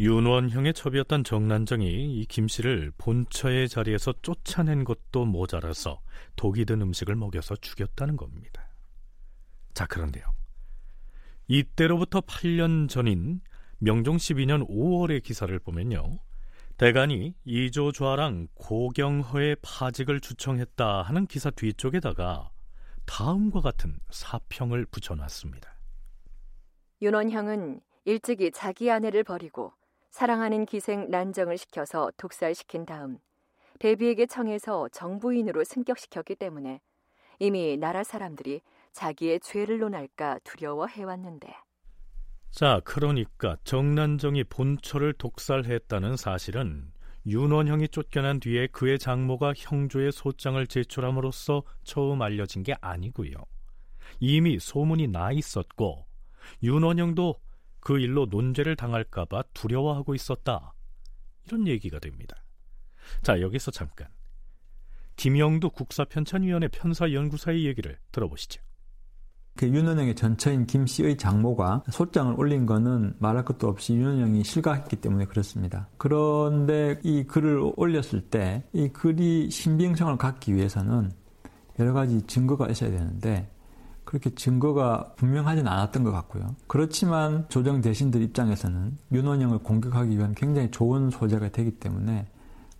윤원형의 0.00 0.74
첩이었던 0.74 1.22
정난정이 1.22 1.86
이 1.86 2.26
김씨를 2.26 2.92
본처의 2.98 3.68
자리에서 3.68 4.14
쫓아낸 4.22 4.82
것도 4.82 5.26
모자라서 5.26 6.02
독이 6.34 6.64
든 6.64 6.80
음식을 6.82 7.14
먹여서 7.14 7.54
죽였다는 7.56 8.16
겁니다. 8.16 8.68
자, 9.74 9.86
그런데요. 9.86 10.41
이때로부터 11.48 12.20
8년 12.20 12.88
전인 12.88 13.40
명종 13.78 14.16
12년 14.16 14.68
5월의 14.68 15.22
기사를 15.22 15.56
보면요. 15.58 16.20
대간이 16.78 17.34
이조좌랑 17.44 18.48
고경허의 18.54 19.56
파직을 19.62 20.20
주청했다 20.20 21.02
하는 21.02 21.26
기사 21.26 21.50
뒤쪽에다가 21.50 22.50
다음과 23.06 23.60
같은 23.60 23.98
사평을 24.10 24.86
붙여놨습니다. 24.86 25.70
윤원형은 27.02 27.80
일찍이 28.04 28.52
자기 28.52 28.90
아내를 28.90 29.24
버리고 29.24 29.72
사랑하는 30.10 30.66
기생 30.66 31.10
난정을 31.10 31.58
시켜서 31.58 32.10
독살시킨 32.16 32.86
다음 32.86 33.18
대비에게 33.80 34.26
청해서 34.26 34.88
정부인으로 34.90 35.64
승격시켰기 35.64 36.36
때문에 36.36 36.80
이미 37.40 37.76
나라 37.76 38.04
사람들이 38.04 38.60
자기의 38.92 39.40
죄를 39.40 39.78
논할까 39.78 40.38
두려워해 40.44 41.02
왔는데 41.04 41.52
자, 42.50 42.80
그러니까 42.84 43.56
정난정이 43.64 44.44
본처를 44.44 45.14
독살했다는 45.14 46.16
사실은 46.16 46.92
윤원형이 47.24 47.88
쫓겨난 47.88 48.40
뒤에 48.40 48.66
그의 48.66 48.98
장모가 48.98 49.54
형조의 49.56 50.12
소장을 50.12 50.64
제출함으로써 50.66 51.62
처음 51.84 52.20
알려진 52.20 52.62
게 52.62 52.74
아니고요. 52.80 53.32
이미 54.20 54.58
소문이 54.58 55.08
나 55.08 55.32
있었고 55.32 56.06
윤원형도 56.62 57.40
그 57.80 57.98
일로 57.98 58.26
논죄를 58.26 58.76
당할까봐 58.76 59.44
두려워하고 59.54 60.14
있었다. 60.14 60.74
이런 61.46 61.66
얘기가 61.66 61.98
됩니다. 61.98 62.44
자, 63.22 63.40
여기서 63.40 63.70
잠깐. 63.70 64.08
김영두 65.16 65.70
국사편찬위원회 65.70 66.68
편사연구사의 66.68 67.64
얘기를 67.64 67.98
들어보시죠. 68.12 68.62
그 69.54 69.68
윤원영의 69.68 70.14
전처인 70.16 70.66
김 70.66 70.86
씨의 70.86 71.18
장모가 71.18 71.84
소장을 71.90 72.34
올린 72.38 72.66
거는 72.66 73.14
말할 73.18 73.44
것도 73.44 73.68
없이 73.68 73.94
윤원영이 73.94 74.44
실각했기 74.44 74.96
때문에 74.96 75.26
그렇습니다. 75.26 75.88
그런데 75.98 76.98
이 77.02 77.24
글을 77.24 77.72
올렸을 77.76 78.22
때 78.30 78.64
이 78.72 78.88
글이 78.88 79.50
신빙성을 79.50 80.16
갖기 80.16 80.54
위해서는 80.54 81.12
여러 81.78 81.92
가지 81.92 82.22
증거가 82.22 82.68
있어야 82.68 82.90
되는데 82.90 83.48
그렇게 84.04 84.34
증거가 84.34 85.12
분명하진 85.16 85.66
않았던 85.68 86.02
것 86.02 86.12
같고요. 86.12 86.56
그렇지만 86.66 87.46
조정 87.48 87.80
대신들 87.80 88.20
입장에서는 88.22 88.98
윤원영을 89.12 89.58
공격하기 89.58 90.16
위한 90.16 90.34
굉장히 90.34 90.70
좋은 90.70 91.10
소재가 91.10 91.50
되기 91.50 91.70
때문에 91.72 92.26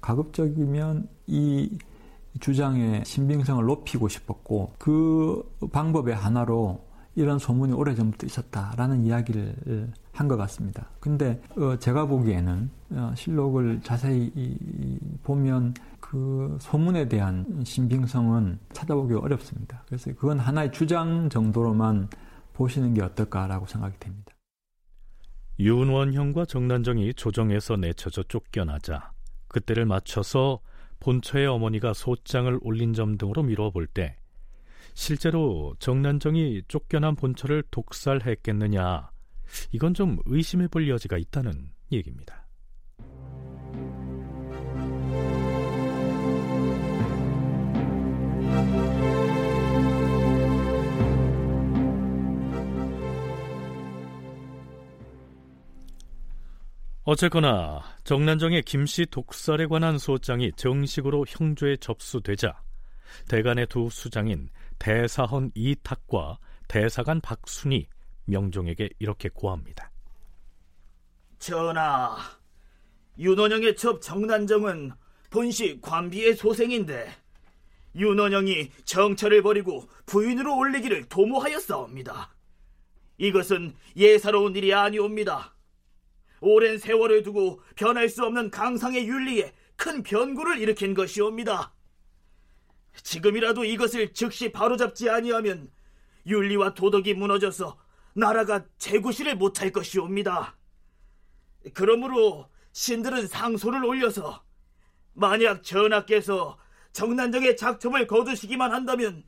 가급적이면 0.00 1.08
이 1.26 1.78
주장의 2.40 3.04
신빙성을 3.04 3.64
높이고 3.64 4.08
싶었고 4.08 4.74
그 4.78 5.42
방법의 5.72 6.14
하나로 6.14 6.84
이런 7.14 7.38
소문이 7.38 7.72
오래전부터 7.74 8.26
있었다라는 8.26 9.04
이야기를 9.04 9.92
한 10.12 10.28
것 10.28 10.36
같습니다. 10.36 10.88
근데 11.00 11.40
어 11.56 11.76
제가 11.78 12.06
보기에는 12.06 12.70
어 12.92 13.12
실록을 13.16 13.80
자세히 13.82 14.30
보면 15.22 15.74
그 16.00 16.56
소문에 16.60 17.08
대한 17.08 17.62
신빙성은 17.64 18.58
찾아보기 18.72 19.14
어렵습니다. 19.14 19.82
그래서 19.86 20.10
그건 20.14 20.38
하나의 20.38 20.70
주장 20.72 21.28
정도로만 21.28 22.08
보시는 22.52 22.94
게 22.94 23.02
어떨까라고 23.02 23.66
생각이 23.66 23.98
됩니다. 23.98 24.32
윤원형과 25.58 26.44
정난정이 26.46 27.14
조정에서 27.14 27.76
내쳐져 27.76 28.22
쫓겨나자 28.24 29.12
그때를 29.48 29.86
맞춰서 29.86 30.60
본처의 31.02 31.46
어머니가 31.48 31.92
소장을 31.92 32.58
올린 32.62 32.94
점 32.94 33.18
등으로 33.18 33.42
미뤄볼 33.42 33.88
때 33.88 34.16
실제로 34.94 35.74
정난정이 35.80 36.62
쫓겨난 36.68 37.16
본처를 37.16 37.64
독살했겠느냐 37.70 39.10
이건 39.72 39.94
좀 39.94 40.18
의심해 40.26 40.68
볼 40.68 40.88
여지가 40.88 41.18
있다는 41.18 41.70
얘기입니다. 41.90 42.41
어쨌거나 57.04 57.82
정난정의 58.04 58.62
김씨 58.62 59.06
독살에 59.06 59.66
관한 59.66 59.98
소장이 59.98 60.52
정식으로 60.52 61.24
형조에 61.26 61.76
접수되자 61.78 62.62
대간의 63.28 63.66
두 63.66 63.88
수장인 63.90 64.48
대사헌 64.78 65.50
이탁과 65.54 66.38
대사관 66.68 67.20
박순이 67.20 67.88
명종에게 68.26 68.90
이렇게 69.00 69.28
고합니다. 69.28 69.90
전하, 71.40 72.16
윤원영의 73.18 73.76
첩 73.76 74.00
정난정은 74.00 74.92
본시 75.28 75.80
관비의 75.80 76.36
소생인데 76.36 77.12
윤원영이 77.96 78.70
정처를 78.84 79.42
버리고 79.42 79.88
부인으로 80.06 80.56
올리기를 80.56 81.08
도모하였사옵니다. 81.08 82.32
이것은 83.18 83.74
예사로운 83.96 84.54
일이 84.54 84.72
아니옵니다. 84.72 85.51
오랜 86.42 86.76
세월을 86.76 87.22
두고 87.22 87.62
변할 87.76 88.08
수 88.08 88.24
없는 88.24 88.50
강상의 88.50 89.06
윤리에 89.06 89.52
큰 89.76 90.02
변고를 90.02 90.58
일으킨 90.58 90.92
것이옵니다. 90.92 91.72
지금이라도 93.02 93.64
이것을 93.64 94.12
즉시 94.12 94.50
바로잡지 94.50 95.08
아니하면 95.08 95.70
윤리와 96.26 96.74
도덕이 96.74 97.14
무너져서 97.14 97.78
나라가 98.14 98.64
재구시를 98.76 99.36
못할 99.36 99.70
것이옵니다. 99.70 100.56
그러므로 101.74 102.48
신들은 102.72 103.28
상소를 103.28 103.84
올려서 103.84 104.42
만약 105.14 105.62
전하께서 105.62 106.58
정난정의 106.92 107.56
작첩을 107.56 108.06
거두시기만 108.08 108.72
한다면 108.72 109.24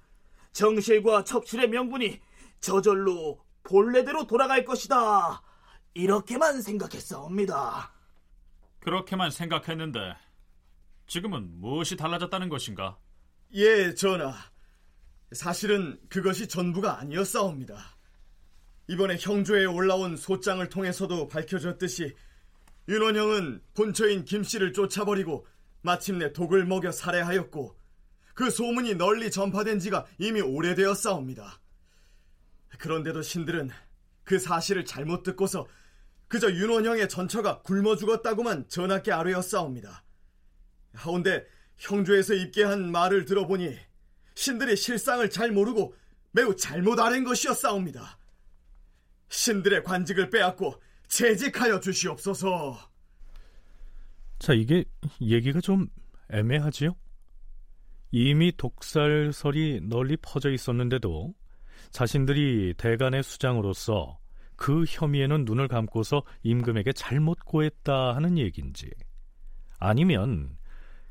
정실과 0.53 1.25
척출의 1.25 1.69
명분이 1.69 2.21
저절로 2.61 3.41
본래대로 3.63 4.27
돌아갈 4.27 4.65
것이다. 4.65 5.43
이렇게만 5.95 6.61
생각했사옵니다. 6.61 7.93
그렇게만 8.81 9.31
생각했는데 9.31 10.17
지금은 11.07 11.61
무엇이 11.61 11.97
달라졌다는 11.97 12.49
것인가? 12.49 12.99
예, 13.55 13.95
전하. 13.95 14.35
사실은 15.33 15.99
그것이 16.09 16.49
전부가 16.49 16.99
아니었사옵니다. 16.99 17.97
이번에 18.89 19.17
형조에 19.19 19.65
올라온 19.65 20.17
소장을 20.17 20.69
통해서도 20.69 21.29
밝혀졌듯이 21.29 22.15
윤원형은 22.89 23.63
본처인 23.75 24.25
김씨를 24.25 24.73
쫓아버리고 24.73 25.47
마침내 25.81 26.33
독을 26.33 26.67
먹여 26.67 26.93
살해하였고 26.93 27.77
그 28.35 28.51
소문이 28.51 28.97
널리 28.97 29.31
전파된 29.31 29.79
지가 29.79 30.07
이미 30.19 30.41
오래되었사옵니다. 30.41 31.61
그런데도 32.79 33.23
신들은 33.23 33.71
그 34.25 34.39
사실을 34.39 34.85
잘못 34.85 35.23
듣고서 35.23 35.67
그저 36.29 36.51
윤원형의 36.51 37.09
전처가 37.09 37.63
굶어 37.63 37.97
죽었다고만 37.97 38.69
전하께 38.69 39.13
아뢰었사옵니다. 39.13 40.05
하운데 40.95 41.45
형조에서 41.77 42.35
입게 42.35 42.65
한 42.65 42.91
말을 42.91 43.25
들어보니 43.25 43.77
신들이 44.35 44.77
실상을 44.77 45.29
잘 45.31 45.53
모르고 45.53 45.95
매우 46.33 46.57
잘못 46.57 46.99
아랜 46.99 47.25
것이었사옵니다. 47.25 48.19
신들의 49.29 49.83
관직을 49.85 50.31
빼앗고 50.31 50.81
재직하여 51.09 51.81
주시옵소서. 51.81 52.91
자, 54.39 54.53
이게 54.53 54.85
얘기가 55.21 55.61
좀 55.61 55.89
애매하지요? 56.31 56.97
이미 58.11 58.53
독살설이 58.57 59.81
널리 59.85 60.17
퍼져 60.17 60.51
있었는데도 60.51 61.35
자신들이 61.91 62.75
대간의 62.77 63.23
수장으로서 63.23 64.19
그 64.57 64.85
혐의에는 64.87 65.45
눈을 65.45 65.69
감고서 65.69 66.23
임금에게 66.43 66.93
잘못 66.93 67.45
고했다 67.45 68.15
하는 68.15 68.39
얘기인지 68.39 68.91
아니면 69.79 70.57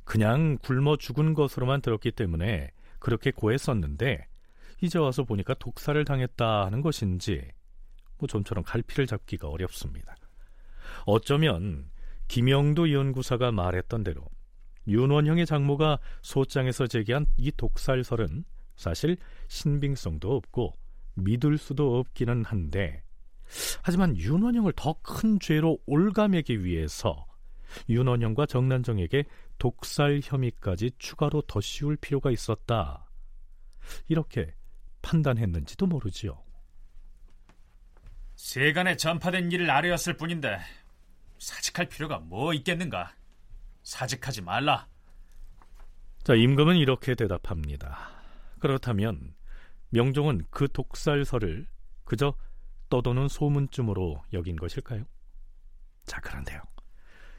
그냥 0.04 0.58
굶어 0.60 0.98
죽은 0.98 1.34
것으로만 1.34 1.82
들었기 1.82 2.12
때문에 2.12 2.72
그렇게 3.00 3.32
고했었는데 3.32 4.28
이제 4.82 5.00
와서 5.00 5.24
보니까 5.24 5.54
독사를 5.56 6.04
당했다 6.04 6.66
하는 6.66 6.82
것인지 6.82 7.42
뭐 8.18 8.28
좀처럼 8.28 8.64
갈피를 8.64 9.08
잡기가 9.08 9.50
어렵습니다. 9.50 10.16
어쩌면 11.06 11.90
김영도 12.28 12.92
연구사가 12.92 13.52
말했던 13.52 14.04
대로 14.04 14.26
윤원형의 14.88 15.46
장모가 15.46 16.00
소장에서 16.22 16.88
제기한 16.88 17.26
이 17.38 17.52
독살설은 17.52 18.44
사실 18.76 19.18
신빙성도 19.48 20.36
없고 20.36 20.74
믿을 21.16 21.58
수도 21.58 22.00
없기는 22.00 22.44
한데 22.44 23.03
하지만 23.84 24.16
윤원형을 24.18 24.74
더 24.76 24.94
큰 25.04 25.40
죄로 25.40 25.78
올가매기 25.86 26.64
위해서 26.64 27.26
윤원형과 27.90 28.46
정난정에게 28.46 29.26
독살 29.58 30.22
혐의까지 30.24 30.92
추가로 30.98 31.42
더 31.44 31.60
씌울 31.62 31.96
필요가 31.98 32.32
있었다. 32.32 33.10
이렇게 34.08 34.54
판단했는지도 35.02 35.86
모르지요. 35.88 36.42
세간에 38.36 38.96
전파된 38.98 39.52
일을 39.52 39.70
아뢰었을 39.70 40.18
뿐인데 40.18 40.60
사직할 41.40 41.88
필요가 41.90 42.20
뭐 42.20 42.54
있겠는가? 42.54 43.14
사직하지 43.84 44.42
말라. 44.42 44.88
자, 46.24 46.36
임금은 46.36 46.78
이렇게 46.78 47.16
대답합니다. 47.16 48.10
그렇다면 48.60 49.34
명종은 49.90 50.46
그 50.50 50.68
독살설을 50.72 51.68
그저 52.06 52.34
떠도는 52.94 53.28
소문쯤으로 53.28 54.22
여긴 54.34 54.56
것일까요? 54.56 55.04
자, 56.06 56.22
그런데요. 56.22 56.62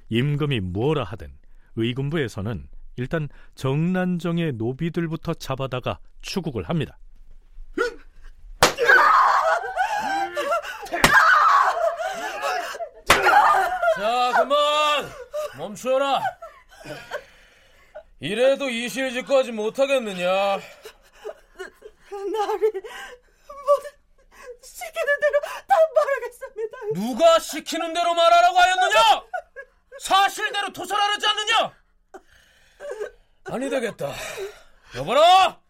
임금이 0.08 0.58
뭐라 0.58 1.04
하든 1.04 1.32
의군부에서는 1.76 2.68
일단 2.96 3.28
정난정의 3.54 4.54
노비들부터 4.54 5.34
잡아다가 5.34 6.00
추국을 6.22 6.64
합니다. 6.64 6.98
자, 13.94 14.32
그만! 14.34 15.08
멈춰라! 15.56 16.20
이래도 18.18 18.68
이실직고 18.68 19.36
하지 19.36 19.52
못하겠느냐? 19.52 20.26
나를 20.26 20.62
모든 22.10 24.03
시키는 24.64 25.20
대로 25.20 25.40
다 25.40 25.76
말하겠습니다. 25.94 26.78
누가 26.94 27.38
시키는 27.38 27.92
대로 27.92 28.14
말하라고 28.14 28.58
하였느냐? 28.58 29.22
사실대로 30.00 30.72
토설하지 30.72 31.26
않느냐? 31.26 31.76
아니 33.44 33.70
되겠다. 33.70 34.12
여보라! 34.96 35.60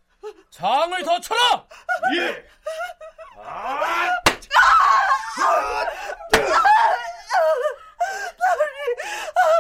장을 0.51 1.03
더 1.03 1.21
쳐라! 1.21 1.67
예! 2.17 2.47
아! 3.43 4.15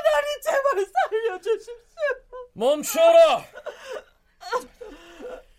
나리, 0.04 0.40
제발 0.42 0.86
살려주십시오. 1.10 1.74
멈춰라! 2.54 3.44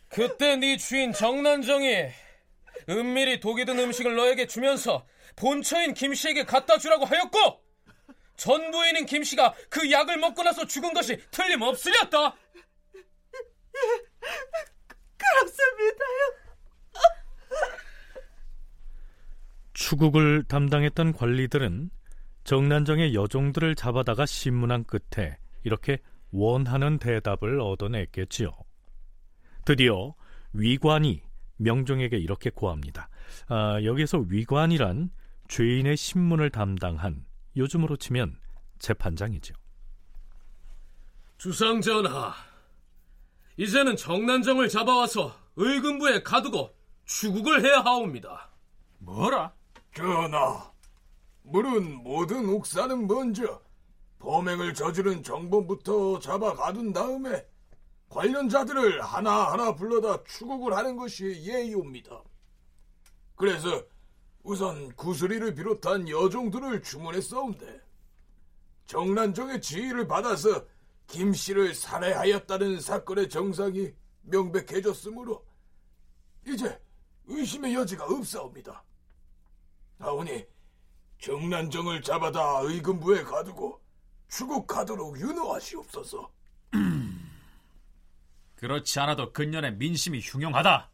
그때 0.09 0.55
네 0.55 0.77
주인 0.77 1.11
정난정이 1.11 2.09
은밀히 2.89 3.39
독이 3.39 3.65
든 3.65 3.79
음식을 3.79 4.15
너에게 4.15 4.47
주면서 4.47 5.05
본처인 5.35 5.93
김씨에게 5.93 6.43
갖다 6.45 6.77
주라고 6.77 7.05
하였고 7.05 7.63
전 8.37 8.71
부인인 8.71 9.05
김씨가 9.05 9.53
그 9.69 9.89
약을 9.91 10.17
먹고 10.17 10.43
나서 10.43 10.65
죽은 10.65 10.93
것이 10.93 11.17
틀림없으렸다. 11.31 12.35
그렇습니다요. 15.17 16.45
추국을 19.73 20.43
담당했던 20.47 21.13
관리들은 21.13 21.89
정난정의 22.43 23.13
여종들을 23.13 23.75
잡아다가 23.75 24.25
신문한 24.25 24.85
끝에 24.85 25.37
이렇게 25.63 25.99
원하는 26.31 26.99
대답을 26.99 27.59
얻어냈겠지요. 27.59 28.51
드디어 29.65 30.13
위관이 30.53 31.21
명종에게 31.57 32.17
이렇게 32.17 32.49
고합니다. 32.49 33.09
아, 33.47 33.81
여기서 33.83 34.25
위관이란 34.27 35.09
죄인의 35.47 35.97
신문을 35.97 36.49
담당한 36.49 37.25
요즘으로 37.55 37.97
치면 37.97 38.37
재판장이죠. 38.79 39.53
주상전하, 41.37 42.33
이제는 43.57 43.95
정난정을 43.95 44.69
잡아와서 44.69 45.35
의금부에 45.55 46.23
가두고 46.23 46.75
추국을 47.05 47.63
해야 47.63 47.79
하옵니다. 47.81 48.49
뭐라? 48.99 49.53
전하, 49.93 50.71
물은 51.43 52.03
모든 52.03 52.49
옥사는 52.49 53.07
먼저 53.07 53.61
범행을 54.19 54.73
저지른 54.73 55.21
정범부터 55.21 56.19
잡아 56.19 56.53
가둔 56.53 56.91
다음에 56.91 57.45
관련자들을 58.15 59.01
하나하나 59.01 59.75
불러다 59.75 60.23
추국을 60.23 60.73
하는 60.73 60.95
것이 60.95 61.25
예의옵니다. 61.43 62.23
그래서 63.35 63.83
우선 64.41 64.95
구슬이를 64.95 65.53
비롯한 65.53 66.07
여종들을 66.07 66.81
주문했사온데 66.81 67.81
정난정의 68.85 69.61
지휘를 69.61 70.07
받아서 70.07 70.65
김 71.07 71.33
씨를 71.33 71.75
살해하였다는 71.75 72.79
사건의 72.79 73.27
정상이 73.27 73.91
명백해졌으므로 74.21 75.45
이제 76.47 76.79
의심의 77.25 77.73
여지가 77.75 78.05
없사옵니다. 78.05 78.81
아오니 79.99 80.45
정난정을 81.19 82.01
잡아다 82.01 82.61
의금부에 82.61 83.23
가두고 83.23 83.81
추국하도록 84.29 85.19
윤호하시옵소서. 85.19 86.31
그렇지 88.55 88.99
않아도 88.99 89.31
근년의 89.33 89.75
민심이 89.75 90.19
흉용하다. 90.21 90.89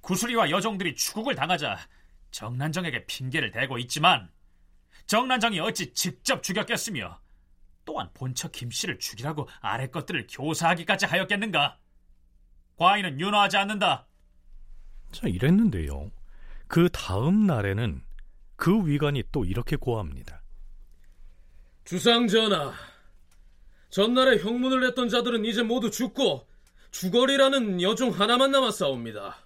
구슬이와 0.00 0.50
여종들이 0.50 0.94
추국을 0.94 1.34
당하자 1.34 1.78
정난정에게 2.30 3.06
핑계를 3.06 3.50
대고 3.50 3.78
있지만 3.78 4.30
정난정이 5.06 5.60
어찌 5.60 5.92
직접 5.92 6.42
죽였겠으며 6.42 7.20
또한 7.84 8.08
본처 8.14 8.48
김씨를 8.48 8.98
죽이라고 8.98 9.48
아래 9.60 9.88
것들을 9.88 10.26
교사하기까지 10.30 11.06
하였겠는가? 11.06 11.78
과인은 12.76 13.20
윤호하지 13.20 13.56
않는다. 13.56 14.06
자, 15.12 15.26
이랬는데요. 15.26 16.10
그 16.68 16.88
다음 16.90 17.46
날에는 17.46 18.02
그 18.56 18.86
위관이 18.86 19.24
또 19.32 19.44
이렇게 19.44 19.76
고합니다. 19.76 20.42
주상전하, 21.84 22.72
전날에 23.90 24.38
형문을 24.38 24.80
냈던 24.80 25.08
자들은 25.08 25.44
이제 25.44 25.62
모두 25.62 25.90
죽고 25.90 26.46
주거리라는 26.90 27.82
여종 27.82 28.10
하나만 28.10 28.50
남았사옵니다. 28.52 29.44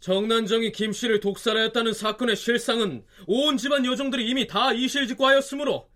정난정이 0.00 0.72
김씨를 0.72 1.20
독살하였다는 1.20 1.92
사건의 1.92 2.36
실상은 2.36 3.04
온 3.26 3.56
집안 3.56 3.84
여종들이 3.84 4.28
이미 4.28 4.46
다 4.46 4.72
이실직고하였으므로 4.72 5.90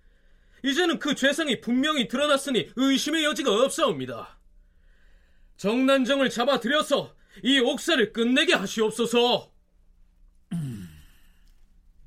이제는 0.65 0.99
그 0.99 1.15
죄상이 1.15 1.61
분명히 1.61 2.09
드러났으니 2.09 2.71
의심의 2.77 3.25
여지가 3.25 3.53
없사옵니다. 3.53 4.39
정난정을 5.57 6.31
잡아들여서 6.31 7.15
이 7.45 7.59
옥사를 7.61 8.13
끝내게 8.13 8.55
하시옵소서. 8.55 9.53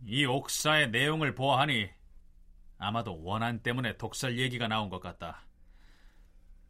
이 0.05 0.26
옥사의 0.26 0.89
내용을 0.89 1.34
보아하니 1.36 1.89
아마도 2.84 3.24
원한 3.24 3.60
때문에 3.64 3.98
독살 3.98 4.38
얘기가 4.38 4.68
나온 4.68 4.90
것 4.90 5.00
같다. 5.00 5.46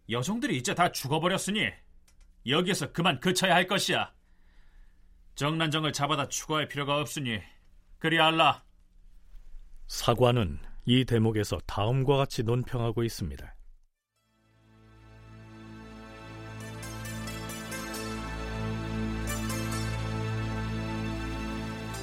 여종들이 0.09 0.57
이제 0.57 0.76
다 0.76 0.91
죽어버렸으니 0.91 1.72
여기에서 2.47 2.91
그만 2.91 3.20
그쳐야 3.20 3.55
할 3.55 3.68
것이야. 3.68 4.14
정난정을 5.36 5.91
잡아다 5.91 6.30
추가할 6.30 6.68
필요가 6.68 6.99
없으니 6.99 7.41
그리 7.97 8.20
알라. 8.20 8.64
사관은 9.88 10.59
이 10.86 11.03
대목에서 11.05 11.57
다음과 11.66 12.18
같이 12.18 12.43
논평하고 12.43 13.03
있습니다. 13.03 13.55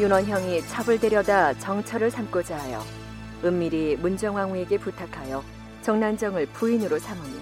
윤원형이 0.00 0.66
첩을 0.66 0.98
데려다 0.98 1.52
정처를 1.58 2.10
삼고자 2.10 2.58
하여 2.58 2.99
은밀히 3.44 3.96
문정왕후에게 3.96 4.78
부탁하여 4.78 5.42
정난정을 5.82 6.46
부인으로 6.46 6.98
삼으니 6.98 7.40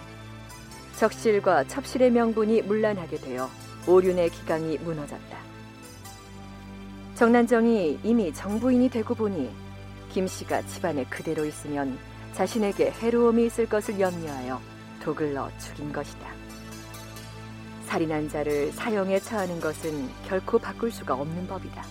적실과 0.96 1.64
첩실의 1.64 2.10
명분이 2.10 2.62
문란하게 2.62 3.18
되어 3.18 3.48
오륜의 3.86 4.30
기강이 4.30 4.78
무너졌다. 4.78 5.38
정난정이 7.14 8.00
이미 8.04 8.32
정부인이 8.32 8.90
되고 8.90 9.14
보니 9.14 9.50
김 10.10 10.26
씨가 10.26 10.62
집안에 10.66 11.04
그대로 11.04 11.44
있으면 11.44 11.98
자신에게 12.32 12.92
해로움이 12.92 13.46
있을 13.46 13.68
것을 13.68 13.98
염려하여 13.98 14.60
독을 15.02 15.34
넣어 15.34 15.50
죽인 15.58 15.92
것이다. 15.92 16.28
살인한 17.86 18.28
자를 18.28 18.70
사형에 18.72 19.18
처하는 19.18 19.60
것은 19.60 20.08
결코 20.26 20.58
바꿀 20.58 20.90
수가 20.90 21.14
없는 21.14 21.46
법이다. 21.46 21.84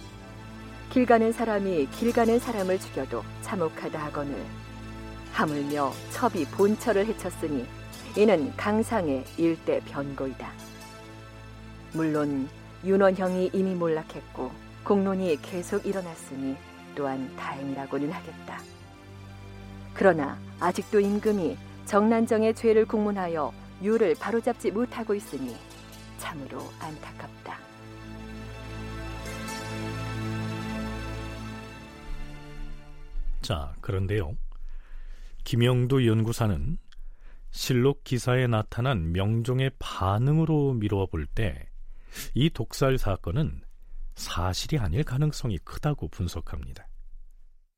길 0.90 1.06
가는 1.06 1.32
사람이 1.32 1.88
길 1.92 2.14
가는 2.14 2.40
사람을 2.40 2.80
죽여도 2.80 3.24
참혹하다 3.42 4.00
하거늘 4.06 4.36
하물며 5.34 5.92
첩이 6.12 6.46
본처를 6.46 7.06
해쳤으니 7.06 7.68
이는 8.16 8.52
강상의 8.56 9.24
일대 9.38 9.80
변고이다. 9.82 10.50
물론 11.94 12.50
윤원형이 12.84 13.52
이미 13.54 13.76
몰락했고 13.76 14.52
공론이 14.84 15.40
계속 15.42 15.86
일어났으니 15.86 16.56
또한 16.96 17.30
다행이라고는 17.36 18.12
하겠다. 18.12 18.60
그러나 19.94 20.40
아직도 20.60 21.00
임금이 21.00 21.58
정난정의 21.86 22.56
죄를 22.56 22.86
공문하여 22.86 23.54
유를 23.84 24.16
바로잡지 24.20 24.72
못하고 24.72 25.14
있으니 25.14 25.56
참으로 26.18 26.60
안타깝다. 26.80 27.67
자, 33.42 33.74
그런데요. 33.82 34.36
김영두 35.44 36.06
연구사는 36.06 36.78
실록 37.52 38.04
기사에 38.04 38.48
나타난 38.48 39.12
명종의 39.14 39.72
반응으로 39.80 40.74
미루어 40.74 41.06
볼 41.08 41.26
때 41.34 41.68
이 42.34 42.50
독살 42.50 42.98
사건은 42.98 43.62
사실이 44.16 44.80
아닐 44.80 45.04
가능성이 45.04 45.58
크다고 45.60 46.08
분석합니다. 46.08 46.88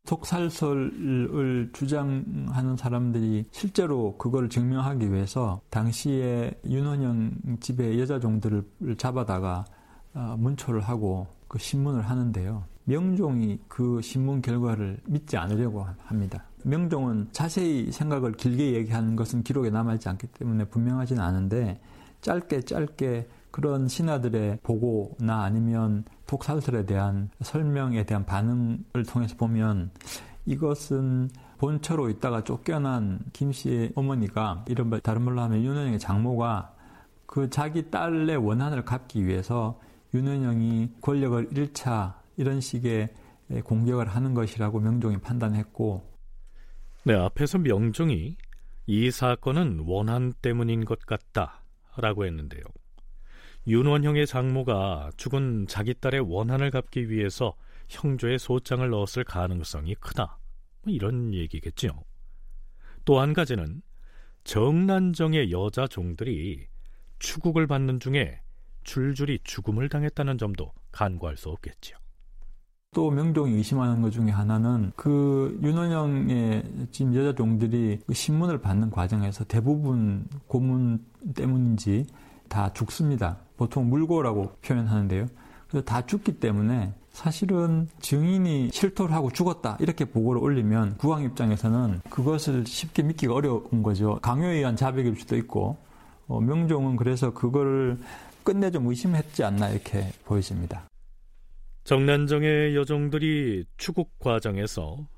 독살설을 0.07 1.71
주장하는 1.73 2.77
사람들이 2.77 3.45
실제로 3.51 4.17
그걸 4.17 4.49
증명하기 4.49 5.11
위해서 5.11 5.61
당시에 5.69 6.51
윤원영 6.65 7.57
집의 7.59 7.99
여자 7.99 8.19
종들을 8.19 8.95
잡아다가 8.97 9.65
어, 10.13 10.35
문초를 10.39 10.81
하고 10.81 11.27
그 11.47 11.59
신문을 11.59 12.01
하는데요. 12.09 12.63
명종이 12.89 13.59
그 13.67 14.01
신문 14.01 14.41
결과를 14.41 14.97
믿지 15.05 15.37
않으려고 15.37 15.85
합니다. 16.05 16.43
명종은 16.63 17.29
자세히 17.31 17.91
생각을 17.91 18.31
길게 18.31 18.73
얘기하는 18.73 19.15
것은 19.15 19.43
기록에 19.43 19.69
남아있지 19.69 20.09
않기 20.09 20.25
때문에 20.27 20.65
분명하지는 20.65 21.21
않은데 21.21 21.79
짧게 22.21 22.61
짧게 22.61 23.27
그런 23.51 23.87
신하들의 23.87 24.59
보고나 24.63 25.43
아니면 25.43 26.03
독살설에 26.25 26.87
대한 26.87 27.29
설명에 27.41 28.05
대한 28.05 28.25
반응을 28.25 29.05
통해서 29.07 29.35
보면 29.37 29.91
이것은 30.47 31.29
본처로 31.59 32.09
있다가 32.09 32.43
쫓겨난 32.43 33.19
김 33.33 33.51
씨의 33.51 33.91
어머니가 33.93 34.65
이런 34.67 34.99
다른 35.03 35.21
말로 35.21 35.41
하면 35.41 35.61
윤은영의 35.63 35.99
장모가 35.99 36.73
그 37.27 37.51
자기 37.51 37.91
딸의 37.91 38.37
원한을 38.37 38.83
갚기 38.83 39.27
위해서 39.27 39.79
윤은영이 40.15 40.93
권력을 41.01 41.49
1차 41.49 42.18
이런 42.39 42.61
식의 42.61 43.09
공격을 43.65 44.07
하는 44.07 44.33
것이라고 44.33 44.79
명종이 44.79 45.17
판단했고 45.17 46.09
네, 47.03 47.13
앞에서 47.13 47.57
명종이 47.57 48.37
이 48.87 49.11
사건은 49.11 49.83
원한 49.85 50.31
때문인 50.41 50.85
것 50.85 50.99
같다 51.05 51.63
라고 51.97 52.25
했는데요. 52.25 52.61
윤원형의 53.67 54.25
장모가 54.25 55.11
죽은 55.17 55.67
자기 55.67 55.93
딸의 55.93 56.21
원한을 56.21 56.71
갚기 56.71 57.09
위해서 57.09 57.55
형조에 57.89 58.37
소장을 58.37 58.89
넣었을 58.89 59.25
가능성이 59.25 59.95
크다. 59.95 60.39
뭐 60.83 60.93
이런 60.93 61.33
얘기겠지요. 61.33 61.91
또 63.03 63.19
한 63.19 63.33
가지는 63.33 63.81
정난정의 64.45 65.51
여자 65.51 65.87
종들이 65.87 66.67
추국을 67.19 67.67
받는 67.67 67.99
중에 67.99 68.41
줄줄이 68.83 69.39
죽음을 69.43 69.89
당했다는 69.89 70.37
점도 70.37 70.71
간과할 70.93 71.35
수 71.35 71.49
없겠지요. 71.49 71.97
또 72.95 73.11
명종이 73.11 73.53
의심하는 73.53 74.01
것 74.01 74.11
중에 74.11 74.31
하나는 74.31 74.91
그 74.95 75.57
윤원영의 75.61 76.63
지금 76.91 77.13
여자 77.13 77.35
종들이 77.35 77.99
그 78.07 78.13
신문을 78.13 78.59
받는 78.61 78.89
과정에서 78.89 79.43
대부분 79.43 80.27
고문 80.47 81.05
때문인지 81.35 82.07
다 82.47 82.73
죽습니다. 82.73 83.37
보통 83.57 83.89
물고라고 83.89 84.53
표현하는데요. 84.63 85.27
그래서 85.69 85.85
다 85.85 86.03
죽기 86.03 86.39
때문에 86.39 86.91
사실은 87.11 87.87
증인이 87.99 88.71
실토를 88.71 89.13
하고 89.13 89.29
죽었다 89.29 89.77
이렇게 89.79 90.05
보고를 90.05 90.41
올리면 90.41 90.97
국왕 90.97 91.23
입장에서는 91.23 92.01
그것을 92.09 92.65
쉽게 92.65 93.03
믿기가 93.03 93.35
어려운 93.35 93.83
거죠. 93.83 94.17
강요에 94.21 94.57
의한 94.57 94.75
자백일 94.75 95.15
수도 95.15 95.37
있고 95.37 95.77
어, 96.27 96.41
명종은 96.41 96.95
그래서 96.95 97.33
그거를 97.33 97.99
끝내 98.43 98.71
좀 98.71 98.87
의심했지 98.87 99.43
않나 99.43 99.69
이렇게 99.69 100.11
보여집니다. 100.25 100.89
정난정의 101.89 102.75
여종들이 102.75 103.65
추국 103.77 104.19
과정에서 104.19 105.09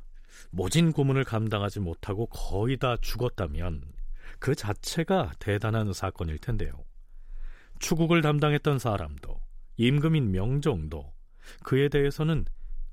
모진 0.52 0.94
고문을 0.94 1.26
감당하지 1.26 1.82
못하고 1.82 2.28
거의 2.28 2.78
다 2.78 2.96
죽었다면 3.02 3.84
그 4.40 4.56
자체가 4.56 5.34
대단한 5.38 5.92
사건일 5.92 6.38
텐데요. 6.38 6.72
추국을 7.80 8.22
담당했던 8.22 8.80
사람도 8.80 9.38
임금인 9.76 10.32
명종도 10.32 11.12
그에 11.66 11.90
대해서는 11.90 12.46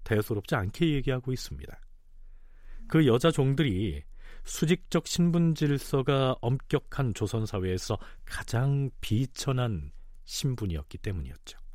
대수롭지 0.02 0.56
않게 0.56 0.94
얘기하고 0.94 1.32
있습니다. 1.32 1.80
그 2.88 3.06
여자 3.06 3.30
종들이 3.30 4.02
수직적 4.42 5.06
신분 5.06 5.54
질서가 5.54 6.34
엄격한 6.40 7.14
조선 7.14 7.46
사회에서 7.46 7.96
가장 8.24 8.90
비천한 9.00 9.92
신분이었기 10.24 10.98
때문이었죠. 10.98 11.67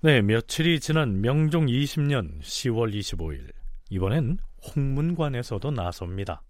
네, 0.00 0.22
며칠이 0.22 0.78
지난 0.78 1.20
명종 1.20 1.66
20년 1.66 2.40
10월 2.40 2.94
25일 2.94 3.52
이번엔 3.90 4.38
홍문관에서도 4.76 5.72
나섭니다. 5.72 6.40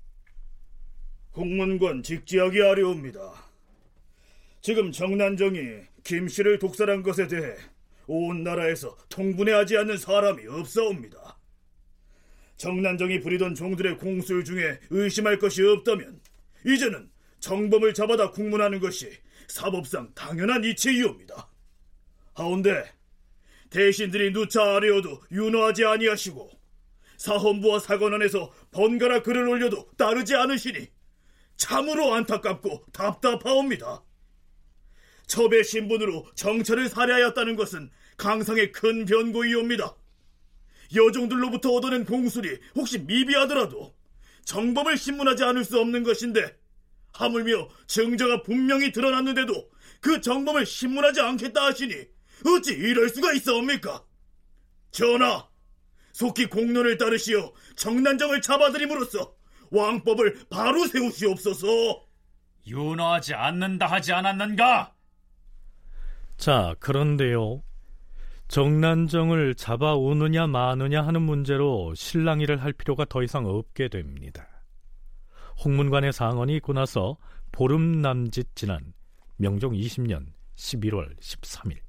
홍문관 1.34 2.02
직지하게 2.02 2.62
아뢰옵니다. 2.62 3.32
지금 4.60 4.92
정난정이 4.92 5.60
김씨를 6.04 6.58
독살한 6.58 7.02
것에 7.02 7.26
대해 7.26 7.56
온 8.06 8.42
나라에서 8.42 8.94
통분해하지 9.08 9.78
않는 9.78 9.96
사람이 9.96 10.46
없사옵니다. 10.46 11.38
정난정이 12.58 13.20
부리던 13.20 13.54
종들의 13.54 13.96
공술 13.96 14.44
중에 14.44 14.78
의심할 14.90 15.38
것이 15.38 15.62
없다면 15.62 16.20
이제는 16.66 17.08
정범을 17.40 17.94
잡아다 17.94 18.30
국문하는 18.32 18.78
것이 18.78 19.10
사법상 19.46 20.12
당연한 20.14 20.64
이치이옵니다. 20.64 21.48
하운데 22.34 22.97
대신들이 23.70 24.32
누차 24.32 24.76
아뢰어도 24.76 25.22
윤호하지 25.30 25.84
아니하시고 25.84 26.50
사헌부와 27.18 27.80
사관원에서 27.80 28.52
번갈아 28.70 29.22
글을 29.22 29.48
올려도 29.48 29.90
따르지 29.96 30.34
않으시니 30.34 30.88
참으로 31.56 32.14
안타깝고 32.14 32.84
답답하옵니다. 32.92 34.02
첩의 35.26 35.64
신분으로 35.64 36.26
정처를 36.34 36.88
살해하였다는 36.88 37.56
것은 37.56 37.90
강상의 38.16 38.72
큰 38.72 39.04
변고이옵니다. 39.04 39.94
여종들로부터 40.94 41.72
얻어낸 41.72 42.04
공술이 42.04 42.58
혹시 42.74 42.98
미비하더라도 43.00 43.94
정범을 44.44 44.96
신문하지 44.96 45.44
않을 45.44 45.64
수 45.64 45.78
없는 45.78 46.04
것인데 46.04 46.56
하물며 47.12 47.68
증거가 47.86 48.42
분명히 48.42 48.92
드러났는데도 48.92 49.70
그 50.00 50.20
정범을 50.20 50.64
신문하지 50.64 51.20
않겠다 51.20 51.66
하시니 51.66 52.06
어찌 52.46 52.72
이럴 52.72 53.08
수가 53.08 53.32
있어옵니까? 53.32 54.04
전하, 54.90 55.46
속히 56.12 56.46
공론을 56.46 56.98
따르시어 56.98 57.52
정난정을 57.76 58.40
잡아들임으로써 58.42 59.34
왕법을 59.70 60.46
바로 60.50 60.86
세우시옵소서. 60.86 62.06
윤호하지 62.66 63.34
않는다 63.34 63.86
하지 63.86 64.12
않았는가? 64.12 64.94
자, 66.36 66.74
그런데요. 66.80 67.62
정난정을 68.48 69.54
잡아오느냐 69.56 70.46
마느냐 70.46 71.06
하는 71.06 71.22
문제로 71.22 71.94
실랑이를 71.94 72.62
할 72.62 72.72
필요가 72.72 73.04
더 73.04 73.22
이상 73.22 73.44
없게 73.46 73.88
됩니다. 73.88 74.48
홍문관의 75.64 76.12
상언이 76.12 76.56
있고 76.56 76.72
나서 76.72 77.18
보름 77.52 78.00
남짓 78.00 78.54
지난 78.54 78.94
명종 79.36 79.72
20년 79.72 80.26
11월 80.56 81.18
13일 81.18 81.87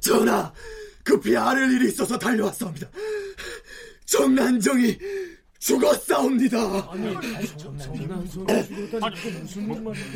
전하, 0.00 0.52
급히 1.02 1.34
아를 1.36 1.72
일이 1.72 1.88
있어서 1.88 2.18
달려왔사옵니다. 2.18 2.88
정난정이 4.04 4.98
죽었사옵니다. 5.58 6.58
아니, 6.90 7.14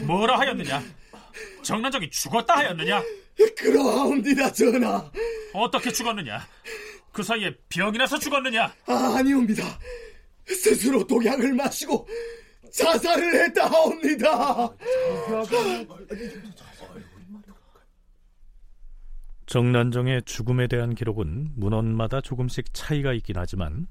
뭐, 0.05 0.27
라 0.27 0.39
하였느냐? 0.39 0.83
정난정이 1.63 2.11
죽었다 2.11 2.59
하였느냐? 2.59 3.03
그러하옵니다, 3.57 4.53
전하. 4.53 5.11
어떻게 5.55 5.91
죽었느냐? 5.91 6.47
그 7.19 7.25
사이에 7.25 7.53
병이 7.69 7.99
나서 7.99 8.17
죽었느냐? 8.17 8.73
아, 8.87 9.17
아니옵니다. 9.19 9.65
스스로 10.47 11.05
독약을 11.05 11.53
마시고 11.53 12.07
자살을 12.73 13.43
했다 13.43 13.67
하옵니다. 13.67 14.73
정난정의 19.47 20.23
죽음에 20.27 20.69
대한 20.69 20.95
기록은 20.95 21.55
문헌마다 21.57 22.21
조금씩 22.21 22.73
차이가 22.73 23.13
있긴 23.13 23.37
하지만 23.37 23.89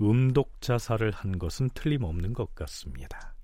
음독 0.00 0.62
자살을 0.62 1.10
한 1.10 1.38
것은 1.38 1.68
틀림없는 1.74 2.32
것 2.32 2.54
같습니다. 2.54 3.34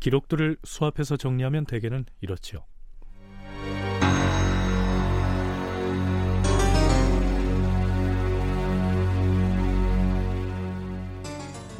기록들을 0.00 0.56
수합해서 0.64 1.16
정리하면 1.16 1.66
대개는 1.66 2.04
이렇지요. 2.20 2.64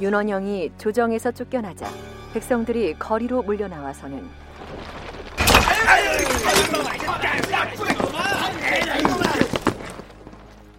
윤원영이 0.00 0.72
조정에서 0.78 1.30
쫓겨나자 1.30 1.86
백성들이 2.32 2.94
거리로 2.98 3.42
물려나와서는 3.42 4.26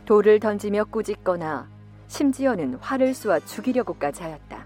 돌을 0.06 0.40
던지며 0.40 0.86
꾸짖거나 0.86 1.70
심지어는 2.08 2.76
활을 2.82 3.14
쏘아 3.14 3.40
죽이려고까지 3.40 4.24
하였다. 4.24 4.66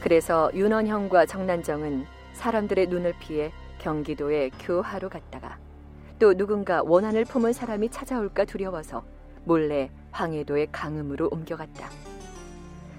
그래서 0.00 0.50
윤원형과 0.54 1.26
정난정은 1.26 2.06
사람들의 2.34 2.86
눈을 2.86 3.14
피해 3.18 3.52
경기도에 3.78 4.50
교하러 4.60 5.08
갔다가 5.08 5.58
또 6.20 6.34
누군가 6.34 6.82
원한을 6.84 7.24
품은 7.24 7.52
사람이 7.52 7.90
찾아올까 7.90 8.44
두려워서 8.44 9.04
몰래 9.44 9.90
황해도의 10.12 10.68
강음으로 10.70 11.28
옮겨갔다. 11.32 11.90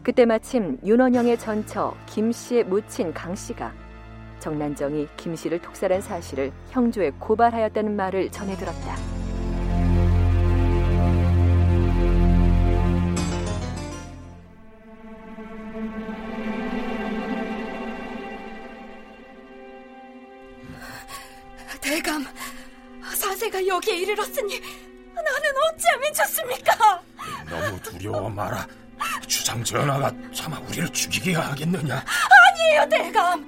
그때 0.03 0.25
마침 0.25 0.79
윤원영의 0.83 1.37
전처 1.37 1.95
김 2.07 2.31
씨의 2.31 2.63
모친 2.63 3.13
강 3.13 3.35
씨가 3.35 3.71
정난정이 4.39 5.07
김 5.15 5.35
씨를 5.35 5.61
독살한 5.61 6.01
사실을 6.01 6.51
형조에 6.71 7.11
고발하였다는 7.19 7.95
말을 7.95 8.31
전해 8.31 8.55
들었다. 8.55 8.95
대감, 21.79 22.25
사세가 23.13 23.67
여기에 23.67 23.97
이르렀으니 23.97 24.59
나는 25.13 25.73
어찌하면 25.73 26.13
좋습니까? 26.13 27.03
너무 27.47 27.79
두려워 27.81 28.29
마라. 28.29 28.65
주상 29.27 29.63
전하가 29.63 30.11
차마 30.33 30.59
우리를 30.59 30.89
죽이게 30.89 31.33
하겠느냐? 31.35 32.03
아니에요, 32.53 32.89
대감. 32.89 33.47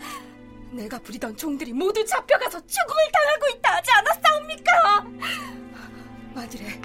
내가 0.71 0.97
부리던 0.99 1.37
종들이 1.37 1.71
모두 1.71 2.03
잡혀가서 2.05 2.59
죽음을 2.65 3.03
당하고 3.11 3.47
있다 3.57 3.75
하지 3.75 3.91
않았사옵니까? 3.91 5.03
만일에 6.33 6.81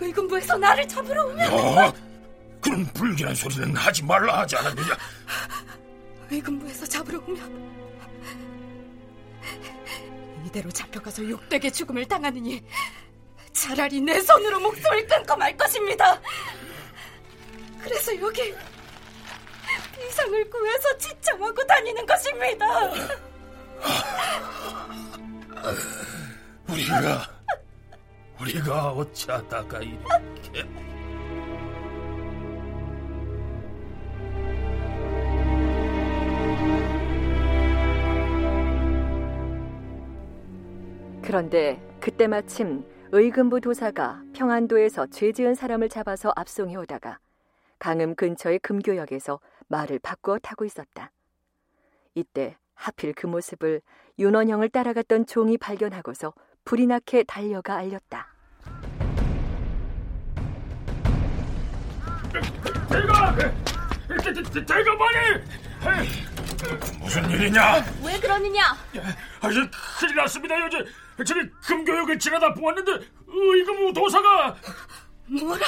의금부에서 0.00 0.56
나를 0.56 0.88
잡으러 0.88 1.26
오면 1.26 1.52
어? 1.52 1.92
그런 2.60 2.84
불길한 2.92 3.34
소리는 3.34 3.76
하지 3.76 4.02
말라 4.02 4.40
하지 4.40 4.56
않았느냐? 4.56 4.96
의금부에서 6.30 6.86
잡으러 6.86 7.18
오면 7.20 7.70
이대로 10.46 10.70
잡혀가서 10.70 11.28
욕되게 11.30 11.70
죽음을 11.70 12.06
당하느니 12.08 12.64
차라리 13.52 14.00
내 14.00 14.20
손으로 14.20 14.58
목숨을 14.60 15.06
끊고 15.06 15.36
말 15.36 15.56
것입니다. 15.56 16.20
그래서 17.82 18.20
여기 18.20 18.54
비상을 19.94 20.50
구해서 20.50 20.98
지청하고 20.98 21.66
다니는 21.66 22.06
것입니다. 22.06 22.66
우리가 26.68 27.40
우리가 28.40 28.92
어찌하다가 28.92 29.80
이렇게 29.80 30.64
그런데 41.22 41.80
그때 42.00 42.26
마침 42.26 42.84
의금부 43.12 43.60
도사가 43.60 44.22
평안도에서 44.34 45.06
죄 45.08 45.32
지은 45.32 45.54
사람을 45.54 45.88
잡아서 45.88 46.32
압송해 46.34 46.74
오다가 46.76 47.18
강음 47.80 48.14
근처의 48.14 48.60
금교역에서 48.60 49.40
말을 49.66 49.98
바꾸어 49.98 50.38
타고 50.38 50.64
있었다. 50.64 51.10
이때 52.14 52.56
하필 52.74 53.12
그 53.14 53.26
모습을 53.26 53.80
윤원형을 54.18 54.68
따라갔던 54.68 55.26
종이 55.26 55.56
발견하고서 55.58 56.34
불이 56.64 56.86
나게 56.86 57.24
달려가 57.24 57.76
알렸다. 57.76 58.28
대가! 62.90 63.34
대가 64.66 64.94
말이! 64.94 65.42
무슨 67.00 67.30
일이냐? 67.30 67.76
왜 68.04 68.20
그러느냐? 68.20 68.76
아이 69.40 69.54
큰일 69.98 70.16
났습니다 70.16 70.54
요즘 70.66 70.84
저기 71.24 71.48
금교육을 71.66 72.18
지나다 72.18 72.52
보았는데 72.52 72.92
의금부 73.26 73.92
도사가 73.94 74.54
뭐라? 75.26 75.64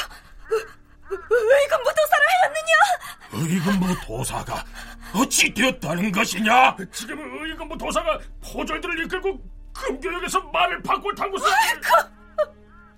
의금부 1.20 1.92
도사를 1.94 2.26
하였느냐? 2.28 2.72
의금부 3.32 4.00
도사가 4.06 4.64
어찌 5.14 5.52
되었다는 5.52 6.10
것이냐? 6.12 6.76
지금 6.92 7.44
의금부 7.44 7.76
도사가 7.78 8.18
포졸들을 8.42 9.04
이끌고 9.04 9.38
금교역에서 9.74 10.40
말을 10.40 10.82
바꿔 10.82 11.12
타고 11.14 11.36
있 11.38 11.42
아이고, 11.44 11.86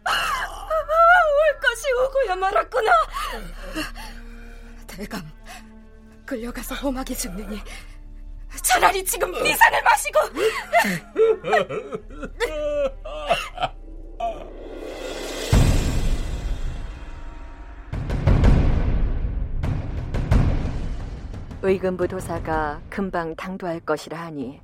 올 0.06 1.60
것이 1.60 1.92
오고야 1.92 2.36
말았구나. 2.36 2.92
대감, 4.86 5.28
끌려가서 6.26 6.74
험하게 6.76 7.14
죽느니 7.14 7.60
차라리 8.62 9.04
지금 9.04 9.32
비상을 9.32 9.82
마시고 9.82 10.20
의금부 21.66 22.06
도사가 22.06 22.82
금방 22.90 23.34
당도할 23.36 23.80
것이라 23.80 24.20
하니 24.20 24.60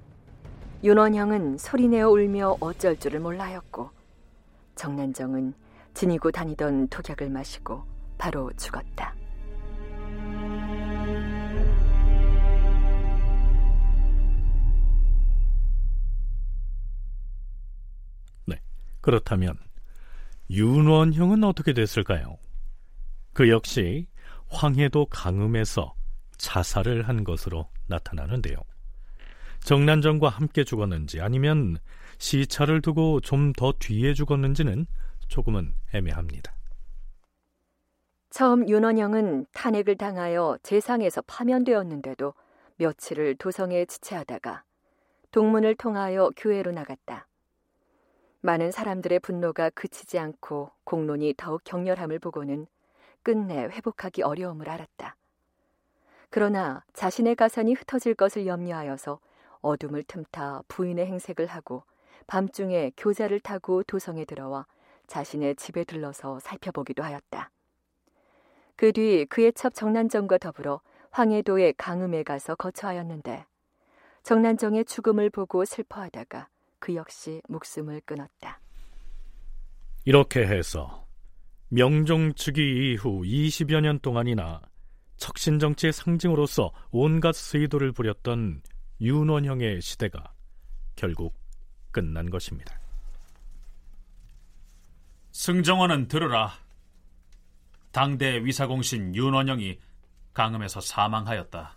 윤원형은 0.85 1.57
소리내어 1.57 2.11
울며 2.11 2.59
어쩔 2.61 2.95
줄을 2.99 3.21
몰라였고 3.21 3.89
정난정은 4.75 5.55
지니고 5.95 6.31
다니던 6.31 6.89
독약을 6.89 7.31
마시고 7.31 7.83
바로 8.19 8.53
죽었다. 8.53 9.15
네, 18.45 18.61
그렇다면 19.01 19.57
윤원형은 20.51 21.45
어떻게 21.45 21.73
됐을까요? 21.73 22.37
그 23.33 23.49
역시 23.49 24.07
황해도 24.49 25.07
강음에서 25.07 25.95
자살을 26.41 27.07
한 27.07 27.23
것으로 27.23 27.69
나타나는데요. 27.87 28.57
정난정과 29.61 30.31
함께 30.31 30.65
죽었는지 30.65 31.21
아니면 31.21 31.77
시차를 32.19 32.81
두고 32.81 33.21
좀 33.21 33.53
더 33.53 33.73
뒤에 33.79 34.15
죽었는지는 34.15 34.87
조금은 35.29 35.75
애매합니다. 35.93 36.53
처음 38.31 38.69
윤원영은 38.69 39.47
탄핵을 39.53 39.97
당하여 39.97 40.57
재상에서 40.63 41.21
파면되었는데도 41.23 42.33
며칠을 42.77 43.37
도성에 43.37 43.85
지체하다가 43.85 44.65
동문을 45.33 45.75
통하여 45.75 46.31
교회로 46.37 46.73
나갔다. 46.73 47.27
많은 48.41 48.71
사람들의 48.71 49.21
분노가 49.21 49.69
그치지 49.71 50.19
않고 50.19 50.71
공론이 50.85 51.35
더욱 51.37 51.61
격렬함을 51.65 52.19
보고는 52.21 52.67
끝내 53.23 53.65
회복하기 53.65 54.23
어려움을 54.23 54.71
알았다. 54.71 55.17
그러나 56.31 56.85
자신의 56.93 57.35
가산이 57.35 57.75
흩어질 57.75 58.15
것을 58.15 58.47
염려하여서 58.47 59.19
어둠을 59.61 60.05
틈타 60.05 60.63
부인의 60.69 61.07
행색을 61.07 61.47
하고 61.47 61.83
밤중에 62.27 62.93
교자를 62.97 63.41
타고 63.41 63.83
도성에 63.83 64.25
들어와 64.25 64.67
자신의 65.09 65.57
집에 65.57 65.85
들러서 65.85 66.39
살펴보기도 66.39 67.03
하였다. 67.03 67.51
그 68.77 68.93
뒤 68.93 69.27
그의 69.27 69.53
첩 69.53 69.75
정난정과 69.75 70.39
더불어 70.39 70.81
황해도의 71.11 71.75
강음에 71.77 72.23
가서 72.23 72.55
거처하였는데 72.55 73.45
정난정의 74.23 74.85
죽음을 74.85 75.29
보고 75.31 75.65
슬퍼하다가 75.65 76.49
그 76.79 76.95
역시 76.95 77.43
목숨을 77.49 78.01
끊었다. 78.07 78.61
이렇게 80.05 80.47
해서 80.47 81.07
명종 81.69 82.35
즉위 82.35 82.93
이후 82.93 83.23
20여 83.23 83.81
년 83.81 83.99
동안이나 83.99 84.63
척신정치의 85.21 85.93
상징으로서 85.93 86.73
온갖 86.91 87.35
수의도를 87.35 87.93
부렸던 87.93 88.63
윤원형의 89.01 89.81
시대가 89.83 90.33
결국 90.97 91.39
끝난 91.93 92.29
것입니다. 92.31 92.79
승정원은 95.33 96.09
들으라. 96.09 96.53
당대 97.93 98.45
위사공신 98.45 99.15
윤원영이 99.15 99.79
강음에서 100.33 100.81
사망하였다. 100.81 101.77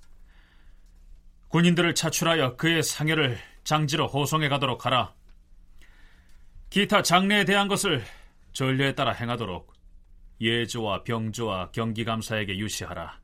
군인들을 1.49 1.95
차출하여 1.95 2.55
그의 2.55 2.81
상해를 2.81 3.37
장지로 3.63 4.07
호송해 4.07 4.47
가도록 4.49 4.85
하라. 4.85 5.13
기타 6.69 7.01
장례에 7.01 7.45
대한 7.45 7.67
것을 7.67 8.03
전례에 8.53 8.95
따라 8.95 9.11
행하도록 9.11 9.71
예조와 10.41 11.03
병조와 11.03 11.71
경기감사에게 11.71 12.57
유시하라. 12.57 13.22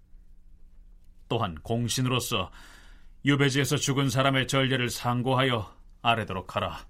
또한 1.29 1.55
공신으로서 1.61 2.51
유배지에서 3.23 3.77
죽은 3.77 4.09
사람의 4.09 4.47
전례를 4.47 4.89
상고하여 4.89 5.73
아래도록 6.01 6.55
하라. 6.55 6.85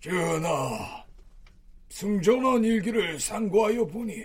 전하, 0.00 1.04
승전원 1.90 2.64
일기를 2.64 3.20
상고하여 3.20 3.86
보니 3.86 4.24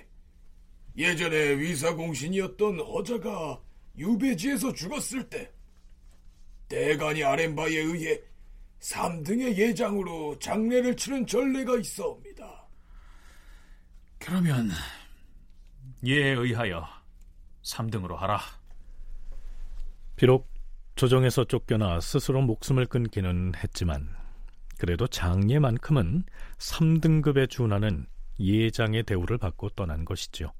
예전에 0.97 1.57
위사공신이었던 1.57 2.79
허자가 2.79 3.61
유배지에서 3.97 4.73
죽었을 4.73 5.29
때 5.29 5.51
대간이 6.69 7.23
아랜 7.23 7.55
바에 7.55 7.75
의해 7.75 8.19
3등의 8.79 9.57
예장으로 9.57 10.37
장례를 10.39 10.95
치른 10.95 11.25
전례가 11.25 11.77
있어옵니다. 11.77 12.67
그러면 14.19 14.69
예에 16.05 16.31
의하여 16.31 16.87
3등으로 17.63 18.15
하라. 18.15 18.39
비록 20.15 20.47
조정에서 20.95 21.43
쫓겨나 21.43 21.99
스스로 21.99 22.41
목숨을 22.41 22.85
끊기는 22.85 23.53
했지만 23.55 24.07
그래도 24.77 25.07
장례만큼은 25.07 26.23
3등급에 26.57 27.49
준하는 27.49 28.05
예장의 28.39 29.03
대우를 29.03 29.37
받고 29.37 29.69
떠난 29.69 30.05
것이죠. 30.05 30.51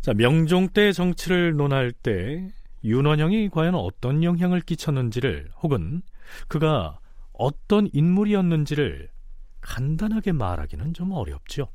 자, 0.00 0.14
명종 0.14 0.68
때 0.68 0.92
정치를 0.92 1.56
논할 1.56 1.92
때 1.92 2.48
윤원형이 2.84 3.48
과연 3.50 3.74
어떤 3.74 4.22
영향을 4.22 4.60
끼쳤는지를 4.60 5.50
혹은 5.62 6.02
그가 6.46 7.00
어떤 7.32 7.88
인물이었는지를 7.92 9.10
간단하게 9.60 10.32
말하기는 10.32 10.94
좀 10.94 11.12
어렵죠. 11.12 11.68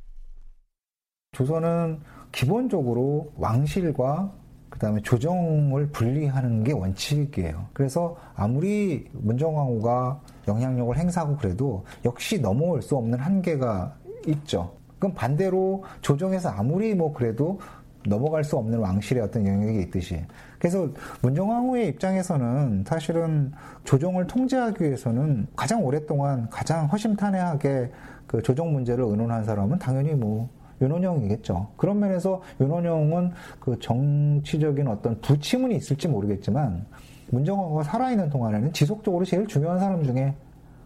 조선은 1.32 2.00
기본적으로 2.32 3.32
왕실과 3.36 4.32
그 4.74 4.80
다음에 4.80 5.00
조정을 5.02 5.86
분리하는 5.90 6.64
게 6.64 6.72
원칙이에요. 6.72 7.66
그래서 7.72 8.16
아무리 8.34 9.08
문정왕후가 9.12 10.20
영향력을 10.48 10.98
행사하고 10.98 11.36
그래도 11.36 11.84
역시 12.04 12.40
넘어올 12.40 12.82
수 12.82 12.96
없는 12.96 13.20
한계가 13.20 13.94
있죠. 14.26 14.72
그럼 14.98 15.14
반대로 15.14 15.84
조정에서 16.00 16.48
아무리 16.48 16.92
뭐 16.92 17.12
그래도 17.12 17.60
넘어갈 18.04 18.42
수 18.42 18.56
없는 18.56 18.80
왕실의 18.80 19.22
어떤 19.22 19.46
영역이 19.46 19.78
있듯이. 19.82 20.24
그래서 20.58 20.88
문정왕후의 21.22 21.90
입장에서는 21.90 22.82
사실은 22.84 23.52
조정을 23.84 24.26
통제하기 24.26 24.82
위해서는 24.82 25.46
가장 25.54 25.84
오랫동안 25.84 26.50
가장 26.50 26.86
허심탄회하게 26.86 27.92
그 28.26 28.42
조정 28.42 28.72
문제를 28.72 29.04
의논한 29.04 29.44
사람은 29.44 29.78
당연히 29.78 30.14
뭐 30.14 30.48
윤원영이겠죠. 30.84 31.68
그런 31.76 31.98
면에서 31.98 32.42
윤원영은 32.60 33.32
그 33.60 33.78
정치적인 33.78 34.86
어떤 34.88 35.20
부침문이 35.20 35.76
있을지 35.76 36.08
모르겠지만 36.08 36.86
문정왕후가 37.30 37.82
살아있는 37.84 38.30
동안에는 38.30 38.72
지속적으로 38.72 39.24
제일 39.24 39.46
중요한 39.46 39.78
사람 39.78 40.04
중에 40.04 40.34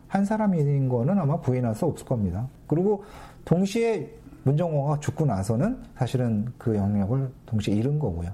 한 0.06 0.24
사람인 0.24 0.88
거는 0.88 1.18
아마 1.18 1.38
부인할 1.40 1.74
수 1.74 1.84
없을 1.84 2.06
겁니다. 2.06 2.48
그리고 2.66 3.04
동시에 3.44 4.10
문정왕후가 4.44 5.00
죽고 5.00 5.26
나서는 5.26 5.82
사실은 5.96 6.46
그 6.56 6.74
영역을 6.74 7.30
동시에 7.46 7.74
잃은 7.74 7.98
거고요. 7.98 8.30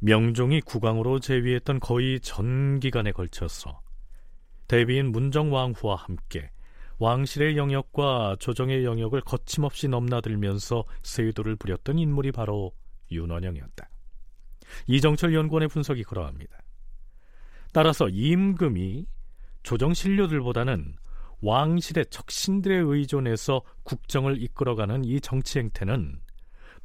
명종이 0.00 0.60
국왕으로 0.60 1.20
재위했던 1.20 1.80
거의 1.80 2.20
전 2.20 2.80
기간에 2.80 3.12
걸쳐서 3.12 3.80
대비인 4.66 5.12
문정왕후와 5.12 5.94
함께 5.94 6.50
왕실의 6.98 7.56
영역과 7.56 8.36
조정의 8.38 8.84
영역을 8.84 9.20
거침없이 9.20 9.88
넘나들면서 9.88 10.84
세도를 11.02 11.56
부렸던 11.56 11.98
인물이 11.98 12.32
바로 12.32 12.72
윤원영이었다. 13.10 13.88
이정철 14.86 15.34
연구원의 15.34 15.68
분석이 15.68 16.04
그러합니다. 16.04 16.58
따라서 17.72 18.08
임금이 18.08 19.06
조정 19.62 19.94
신료들보다는 19.94 20.94
왕실의 21.40 22.06
척신들에 22.10 22.76
의존해서 22.76 23.62
국정을 23.82 24.40
이끌어가는 24.42 25.04
이 25.04 25.20
정치 25.20 25.58
행태는 25.58 26.20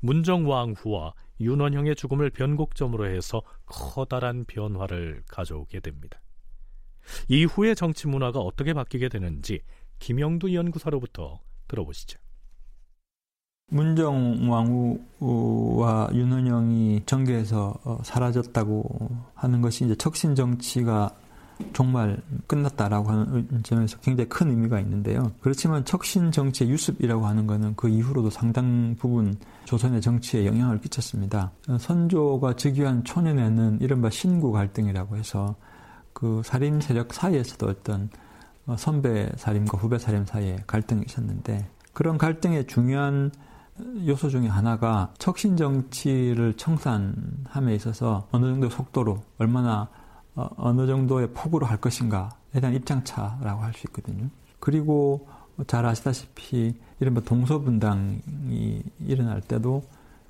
문정왕후와 0.02 1.14
윤원형의 1.40 1.96
죽음을 1.96 2.30
변곡점으로 2.32 3.08
해서 3.08 3.42
커다란 3.66 4.44
변화를 4.46 5.24
가져오게 5.28 5.80
됩니다. 5.80 6.20
이후의 7.28 7.76
정치 7.76 8.08
문화가 8.08 8.40
어떻게 8.40 8.74
바뀌게 8.74 9.10
되는지 9.10 9.62
김영두 10.00 10.54
연구사로부터 10.54 11.40
들어보시죠. 11.68 12.20
문정왕후와 13.72 15.00
윤원영이 16.14 17.04
정계에서 17.06 17.76
어, 17.84 18.00
사라졌다고 18.04 19.10
하는 19.36 19.62
것이 19.62 19.86
이제 19.86 19.96
척신 19.96 20.34
정치가 20.34 21.12
정말 21.74 22.22
끝났다라고 22.48 23.10
하는 23.10 23.64
점에서 23.64 24.00
굉장히 24.00 24.30
큰 24.30 24.50
의미가 24.50 24.80
있는데요. 24.80 25.34
그렇지만 25.42 25.84
척신 25.84 26.32
정치의 26.32 26.72
유습이라고 26.72 27.26
하는 27.28 27.48
것은 27.48 27.76
그 27.76 27.90
이후로도 27.90 28.30
상당 28.30 28.96
부분 28.98 29.38
조선의 29.66 30.00
정치에 30.02 30.46
영향을 30.46 30.80
끼쳤습니다. 30.80 31.52
선조가 31.80 32.56
즉위한 32.56 33.04
초년에는 33.04 33.80
이른바 33.82 34.10
신구 34.10 34.54
갈등이라고 34.54 35.18
해서 35.18 35.56
그 36.14 36.42
살인 36.46 36.80
세력 36.80 37.14
사이에서도 37.14 37.68
어떤 37.68 38.04
어, 38.04 38.10
선배 38.78 39.30
살림과 39.38 39.78
후배 39.78 39.98
살림 39.98 40.26
사이에 40.26 40.58
갈등이 40.68 41.04
있었는데 41.08 41.68
그런 41.94 42.18
갈등의 42.18 42.68
중요한 42.68 43.32
요소 44.06 44.30
중에 44.30 44.48
하나가 44.48 45.14
척신 45.18 45.56
정치를 45.58 46.56
청산함에 46.58 47.74
있어서 47.76 48.28
어느 48.32 48.46
정도 48.46 48.70
속도로 48.70 49.24
얼마나 49.38 49.88
어, 50.36 50.72
느 50.74 50.86
정도의 50.88 51.30
폭으로 51.34 51.66
할 51.66 51.78
것인가에 51.78 52.60
대한 52.62 52.74
입장차라고 52.76 53.62
할 53.62 53.74
수 53.74 53.88
있거든요. 53.88 54.30
그리고 54.60 55.28
잘 55.68 55.86
아시다시피 55.86 56.76
이른바 57.00 57.22
동서분당이 57.22 58.84
일어날 59.06 59.42
때도 59.42 59.84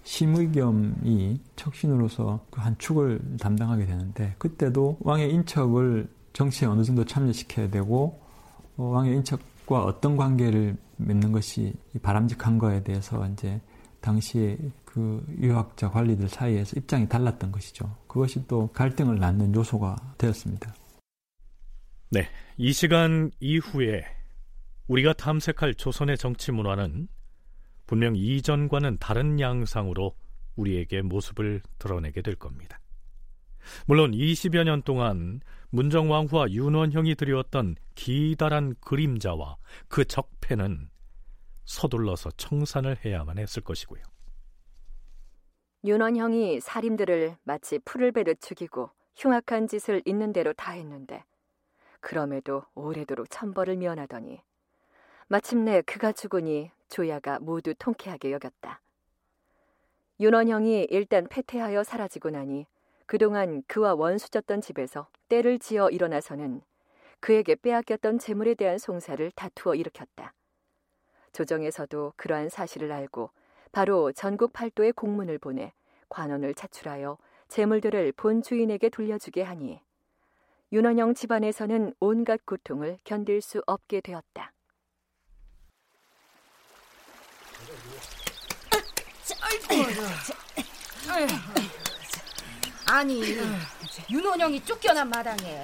심의겸이 0.04 1.40
척신으로서 1.56 2.40
그 2.50 2.62
한 2.62 2.76
축을 2.78 3.20
담당하게 3.40 3.86
되는데 3.86 4.36
그때도 4.38 4.98
왕의 5.02 5.32
인척을 5.34 6.08
정치에 6.34 6.68
어느 6.68 6.84
정도 6.84 7.06
참여시켜야 7.06 7.70
되고 7.70 8.20
어, 8.22 8.29
왕의 8.88 9.18
인척과 9.18 9.84
어떤 9.84 10.16
관계를 10.16 10.78
맺는 10.98 11.32
것이 11.32 11.74
바람직한 12.02 12.58
거에 12.58 12.84
대해서 12.84 13.28
이제 13.28 13.60
당시에 14.02 14.58
그 14.86 15.24
유학자 15.40 15.90
관리들 15.90 16.30
사이에서 16.30 16.78
입장이 16.78 17.10
달랐던 17.10 17.52
것이죠. 17.52 17.94
그것이 18.08 18.48
또 18.48 18.68
갈등을 18.72 19.20
낳는 19.20 19.54
요소가 19.54 19.98
되었습니다. 20.18 20.74
네. 22.12 22.28
이 22.58 22.74
시간 22.74 23.32
이후에 23.40 24.04
우리가 24.88 25.14
탐색할 25.14 25.76
조선의 25.76 26.18
정치 26.18 26.52
문화는 26.52 27.08
분명 27.86 28.16
이전과는 28.16 28.98
다른 29.00 29.40
양상으로 29.40 30.16
우리에게 30.56 31.02
모습을 31.02 31.62
드러내게 31.78 32.22
될 32.22 32.36
겁니다. 32.36 32.80
물론 33.86 34.12
20여 34.12 34.64
년 34.64 34.82
동안 34.82 35.42
문정왕후와 35.72 36.52
윤원형이 36.52 37.16
드리웠던 37.16 37.76
기다란 37.96 38.76
그림자와 38.82 39.58
그 39.88 40.06
적폐는 40.06 40.90
서둘러서 41.66 42.32
청산을 42.32 42.98
해야만 43.06 43.38
했을 43.38 43.62
것이고요. 43.62 44.02
윤원형이 45.86 46.60
살인들을 46.60 47.38
마치 47.44 47.80
풀을 47.80 48.12
베듯 48.12 48.42
죽이고 48.42 48.90
흉악한 49.16 49.68
짓을 49.68 50.02
있는 50.06 50.34
대로 50.34 50.54
다 50.54 50.72
했는데 50.72 51.24
그럼에도 52.00 52.64
오래도록 52.76 53.30
천벌을 53.30 53.78
면하더니 53.78 54.42
마침내 55.28 55.82
그가 55.82 56.12
죽으니 56.12 56.72
조야가 56.90 57.40
모두 57.40 57.74
통쾌하게 57.78 58.32
여겼다. 58.32 58.82
윤원형이 60.20 60.88
일단 60.90 61.28
패퇴하여 61.30 61.84
사라지고 61.84 62.32
나니 62.32 62.66
그동안 63.10 63.64
그와 63.66 63.95
원수졌던 63.95 64.62
집에서 64.62 65.07
때를 65.30 65.57
지어 65.57 65.89
일어나서는 65.89 66.62
그에게 67.20 67.55
빼앗겼던 67.55 68.20
재물에 68.20 68.53
대한 68.53 68.78
송사를 68.78 69.32
다투어 69.32 69.74
일으켰다. 69.74 70.36
조정에서도 71.34 72.14
그러한 72.18 72.49
사실을 72.49 72.91
알고 72.91 73.32
바로 73.72 74.12
전국 74.12 74.53
팔도에 74.53 74.91
공문을 74.91 75.39
보내 75.39 75.74
관원을 76.10 76.53
차출하여 76.53 77.18
재물들을 77.47 78.12
본 78.12 78.43
주인에게 78.43 78.89
돌려주게 78.89 79.41
하니 79.41 79.82
윤원영 80.72 81.16
집안에서는 81.16 81.95
온갖 81.99 82.45
고통을 82.45 82.99
견딜 83.03 83.41
수 83.41 83.64
없게 83.66 84.01
되었다. 84.01 84.53
아 91.07 91.89
니 93.04 93.38
윤원영이 94.10 94.66
쫓겨난 94.66 95.08
마당에 95.10 95.64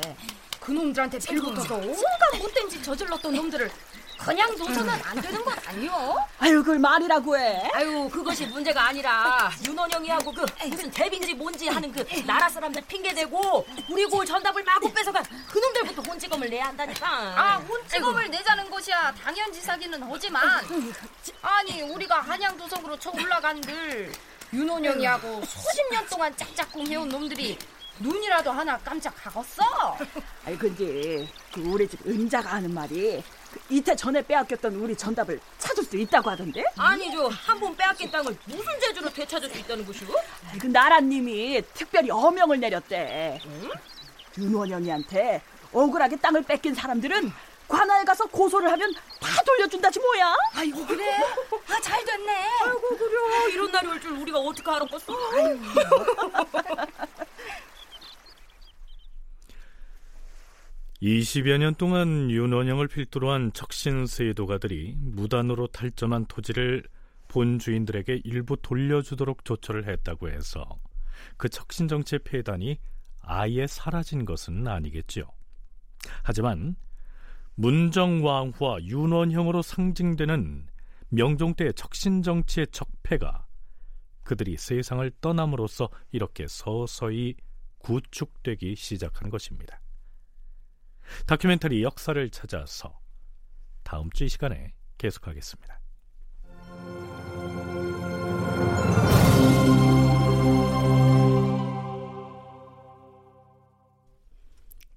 그놈들한테 0.59 1.17
빌붙어서 1.19 1.75
온갖 1.75 2.37
못된 2.37 2.69
짓 2.69 2.83
저질렀던 2.83 3.33
놈들을 3.33 3.71
그냥 4.17 4.55
둬서는 4.55 4.89
안 5.03 5.19
되는 5.21 5.43
건 5.43 5.53
아니요? 5.67 6.15
아유 6.39 6.57
그걸 6.63 6.79
말이라고 6.79 7.37
해. 7.37 7.69
아유 7.73 8.09
그것이 8.11 8.45
문제가 8.45 8.87
아니라 8.87 9.51
윤원영이하고 9.65 10.31
그 10.31 10.45
무슨 10.67 10.89
대빈지 10.89 11.33
뭔지 11.33 11.67
하는 11.67 11.91
그 11.91 12.01
나라 12.25 12.47
사람들 12.47 12.81
핑계대고 12.87 13.67
우리 13.89 14.05
고을 14.05 14.25
전답을 14.25 14.63
마구 14.63 14.91
뺏어간 14.93 15.23
그놈들부터 15.47 16.01
혼찌검을 16.03 16.49
내야 16.49 16.67
한다니까. 16.67 17.07
아 17.07 17.57
혼찌검을 17.57 18.31
내자는 18.31 18.69
것이야 18.69 19.13
당연지사기는 19.23 20.01
하지만 20.09 20.63
아니 21.41 21.81
우리가 21.81 22.21
한양도성으로 22.21 22.97
쳐 22.97 23.11
올라간들 23.11 24.11
윤원영이하고 24.53 25.43
수십 25.45 25.81
년 25.91 26.05
동안 26.07 26.35
짝짝꿍 26.35 26.87
해온 26.87 27.09
놈들이 27.09 27.57
눈이라도 27.99 28.51
하나 28.51 28.77
깜짝하겠어? 28.79 29.97
아니 30.45 30.57
근데 30.57 31.27
그 31.53 31.61
우리 31.61 31.87
집 31.87 32.05
은자가 32.05 32.53
하는 32.53 32.73
말이 32.73 33.23
그 33.53 33.59
이태 33.69 33.95
전에 33.95 34.21
빼앗겼던 34.21 34.75
우리 34.75 34.95
전답을 34.95 35.39
찾을 35.57 35.83
수 35.83 35.95
있다고 35.97 36.29
하던데? 36.29 36.63
아니죠 36.77 37.29
한 37.29 37.57
번 37.59 37.75
빼앗긴 37.75 38.11
땅을 38.11 38.35
무슨 38.45 38.79
재주로 38.81 39.09
되찾을 39.09 39.49
수 39.49 39.57
있다는 39.59 39.85
것이고? 39.85 40.13
그 40.59 40.67
나라님이 40.67 41.61
특별히 41.73 42.09
어명을 42.11 42.59
내렸대. 42.59 43.39
응? 43.45 43.69
윤원영이한테 44.37 45.41
억울하게 45.71 46.17
땅을 46.17 46.43
뺏긴 46.43 46.75
사람들은 46.75 47.31
관아에 47.67 48.03
가서 48.03 48.25
고소를 48.27 48.71
하면 48.71 48.93
다 49.19 49.41
돌려준다지 49.45 49.99
뭐야? 49.99 50.35
아이고 50.53 50.85
그래? 50.85 51.17
아 51.69 51.79
잘 51.81 52.03
됐네. 52.05 52.31
아이고 52.63 52.97
그래. 52.97 53.53
이런 53.53 53.71
날이 53.71 53.87
올 53.87 53.99
줄 53.99 54.11
우리가 54.11 54.39
어떻게 54.39 54.69
알았겠어? 54.69 55.13
20여 61.01 61.57
년 61.57 61.75
동안 61.75 62.31
윤원영을 62.31 62.87
필두로 62.87 63.29
한 63.31 63.51
적신세도가들이 63.53 64.95
무단으로 64.97 65.67
탈점한 65.67 66.25
토지를 66.25 66.83
본 67.27 67.59
주인들에게 67.59 68.21
일부 68.23 68.55
돌려주도록 68.61 69.43
조처를 69.43 69.87
했다고 69.89 70.29
해서 70.29 70.65
그 71.37 71.49
적신정치의 71.49 72.19
폐단이 72.23 72.79
아예 73.21 73.67
사라진 73.67 74.25
것은 74.25 74.67
아니겠지요. 74.67 75.25
하지만 76.23 76.75
문정왕후와 77.55 78.83
윤원형으로 78.83 79.61
상징되는 79.61 80.67
명종 81.09 81.55
때 81.55 81.71
적신 81.71 82.21
정치의 82.21 82.67
적폐가 82.71 83.45
그들이 84.23 84.57
세상을 84.57 85.09
떠남으로써 85.21 85.89
이렇게 86.11 86.47
서서히 86.47 87.35
구축되기 87.79 88.75
시작한 88.75 89.29
것입니다. 89.29 89.79
다큐멘터리 91.27 91.83
역사를 91.83 92.29
찾아서 92.31 92.99
다음 93.83 94.09
주 94.11 94.25
이 94.25 94.29
시간에 94.29 94.73
계속하겠습니다. 94.97 95.79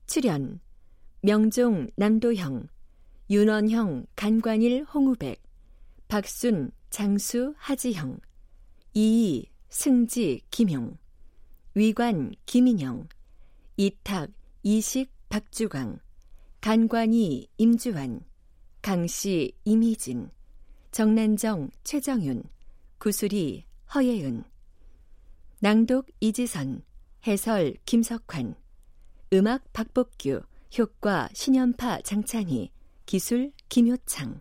출연 0.07 0.61
명종 1.21 1.91
남도형 1.97 2.69
윤원형 3.31 4.07
간관일 4.16 4.85
홍우백 4.85 5.43
박순 6.09 6.71
장수 6.91 7.55
하지형 7.59 8.21
이이 8.95 9.47
승지 9.69 10.41
김용 10.51 10.97
위관 11.75 12.33
김인영 12.47 13.09
이탁 13.77 14.31
이식 14.62 15.12
박주광, 15.29 16.01
간관이 16.61 17.49
임주환, 17.59 18.23
강씨 18.83 19.53
임희진, 19.64 20.31
정난정 20.91 21.71
최정윤, 21.85 22.43
구수리 22.99 23.64
허예은, 23.95 24.43
낭독 25.61 26.07
이지선, 26.21 26.83
해설 27.27 27.77
김석환, 27.85 28.57
음악 29.33 29.73
박복규, 29.73 30.43
효과 30.77 31.29
신연파 31.33 32.03
장창희, 32.03 32.71
기술 33.07 33.53
김효창. 33.69 34.41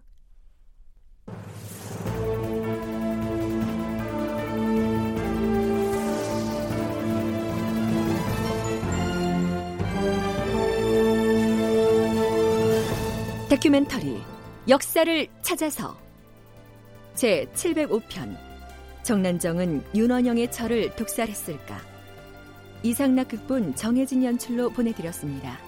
다큐멘터리 13.49 14.21
역사를 14.67 15.27
찾아서 15.41 15.97
제 17.15 17.45
705편 17.55 18.37
정난정은 19.01 19.83
윤원영의 19.95 20.51
철을 20.51 20.93
독살했을까 20.97 21.79
이상락 22.83 23.29
극본 23.29 23.75
정혜진 23.75 24.23
연출로 24.23 24.69
보내드렸습니다. 24.69 25.66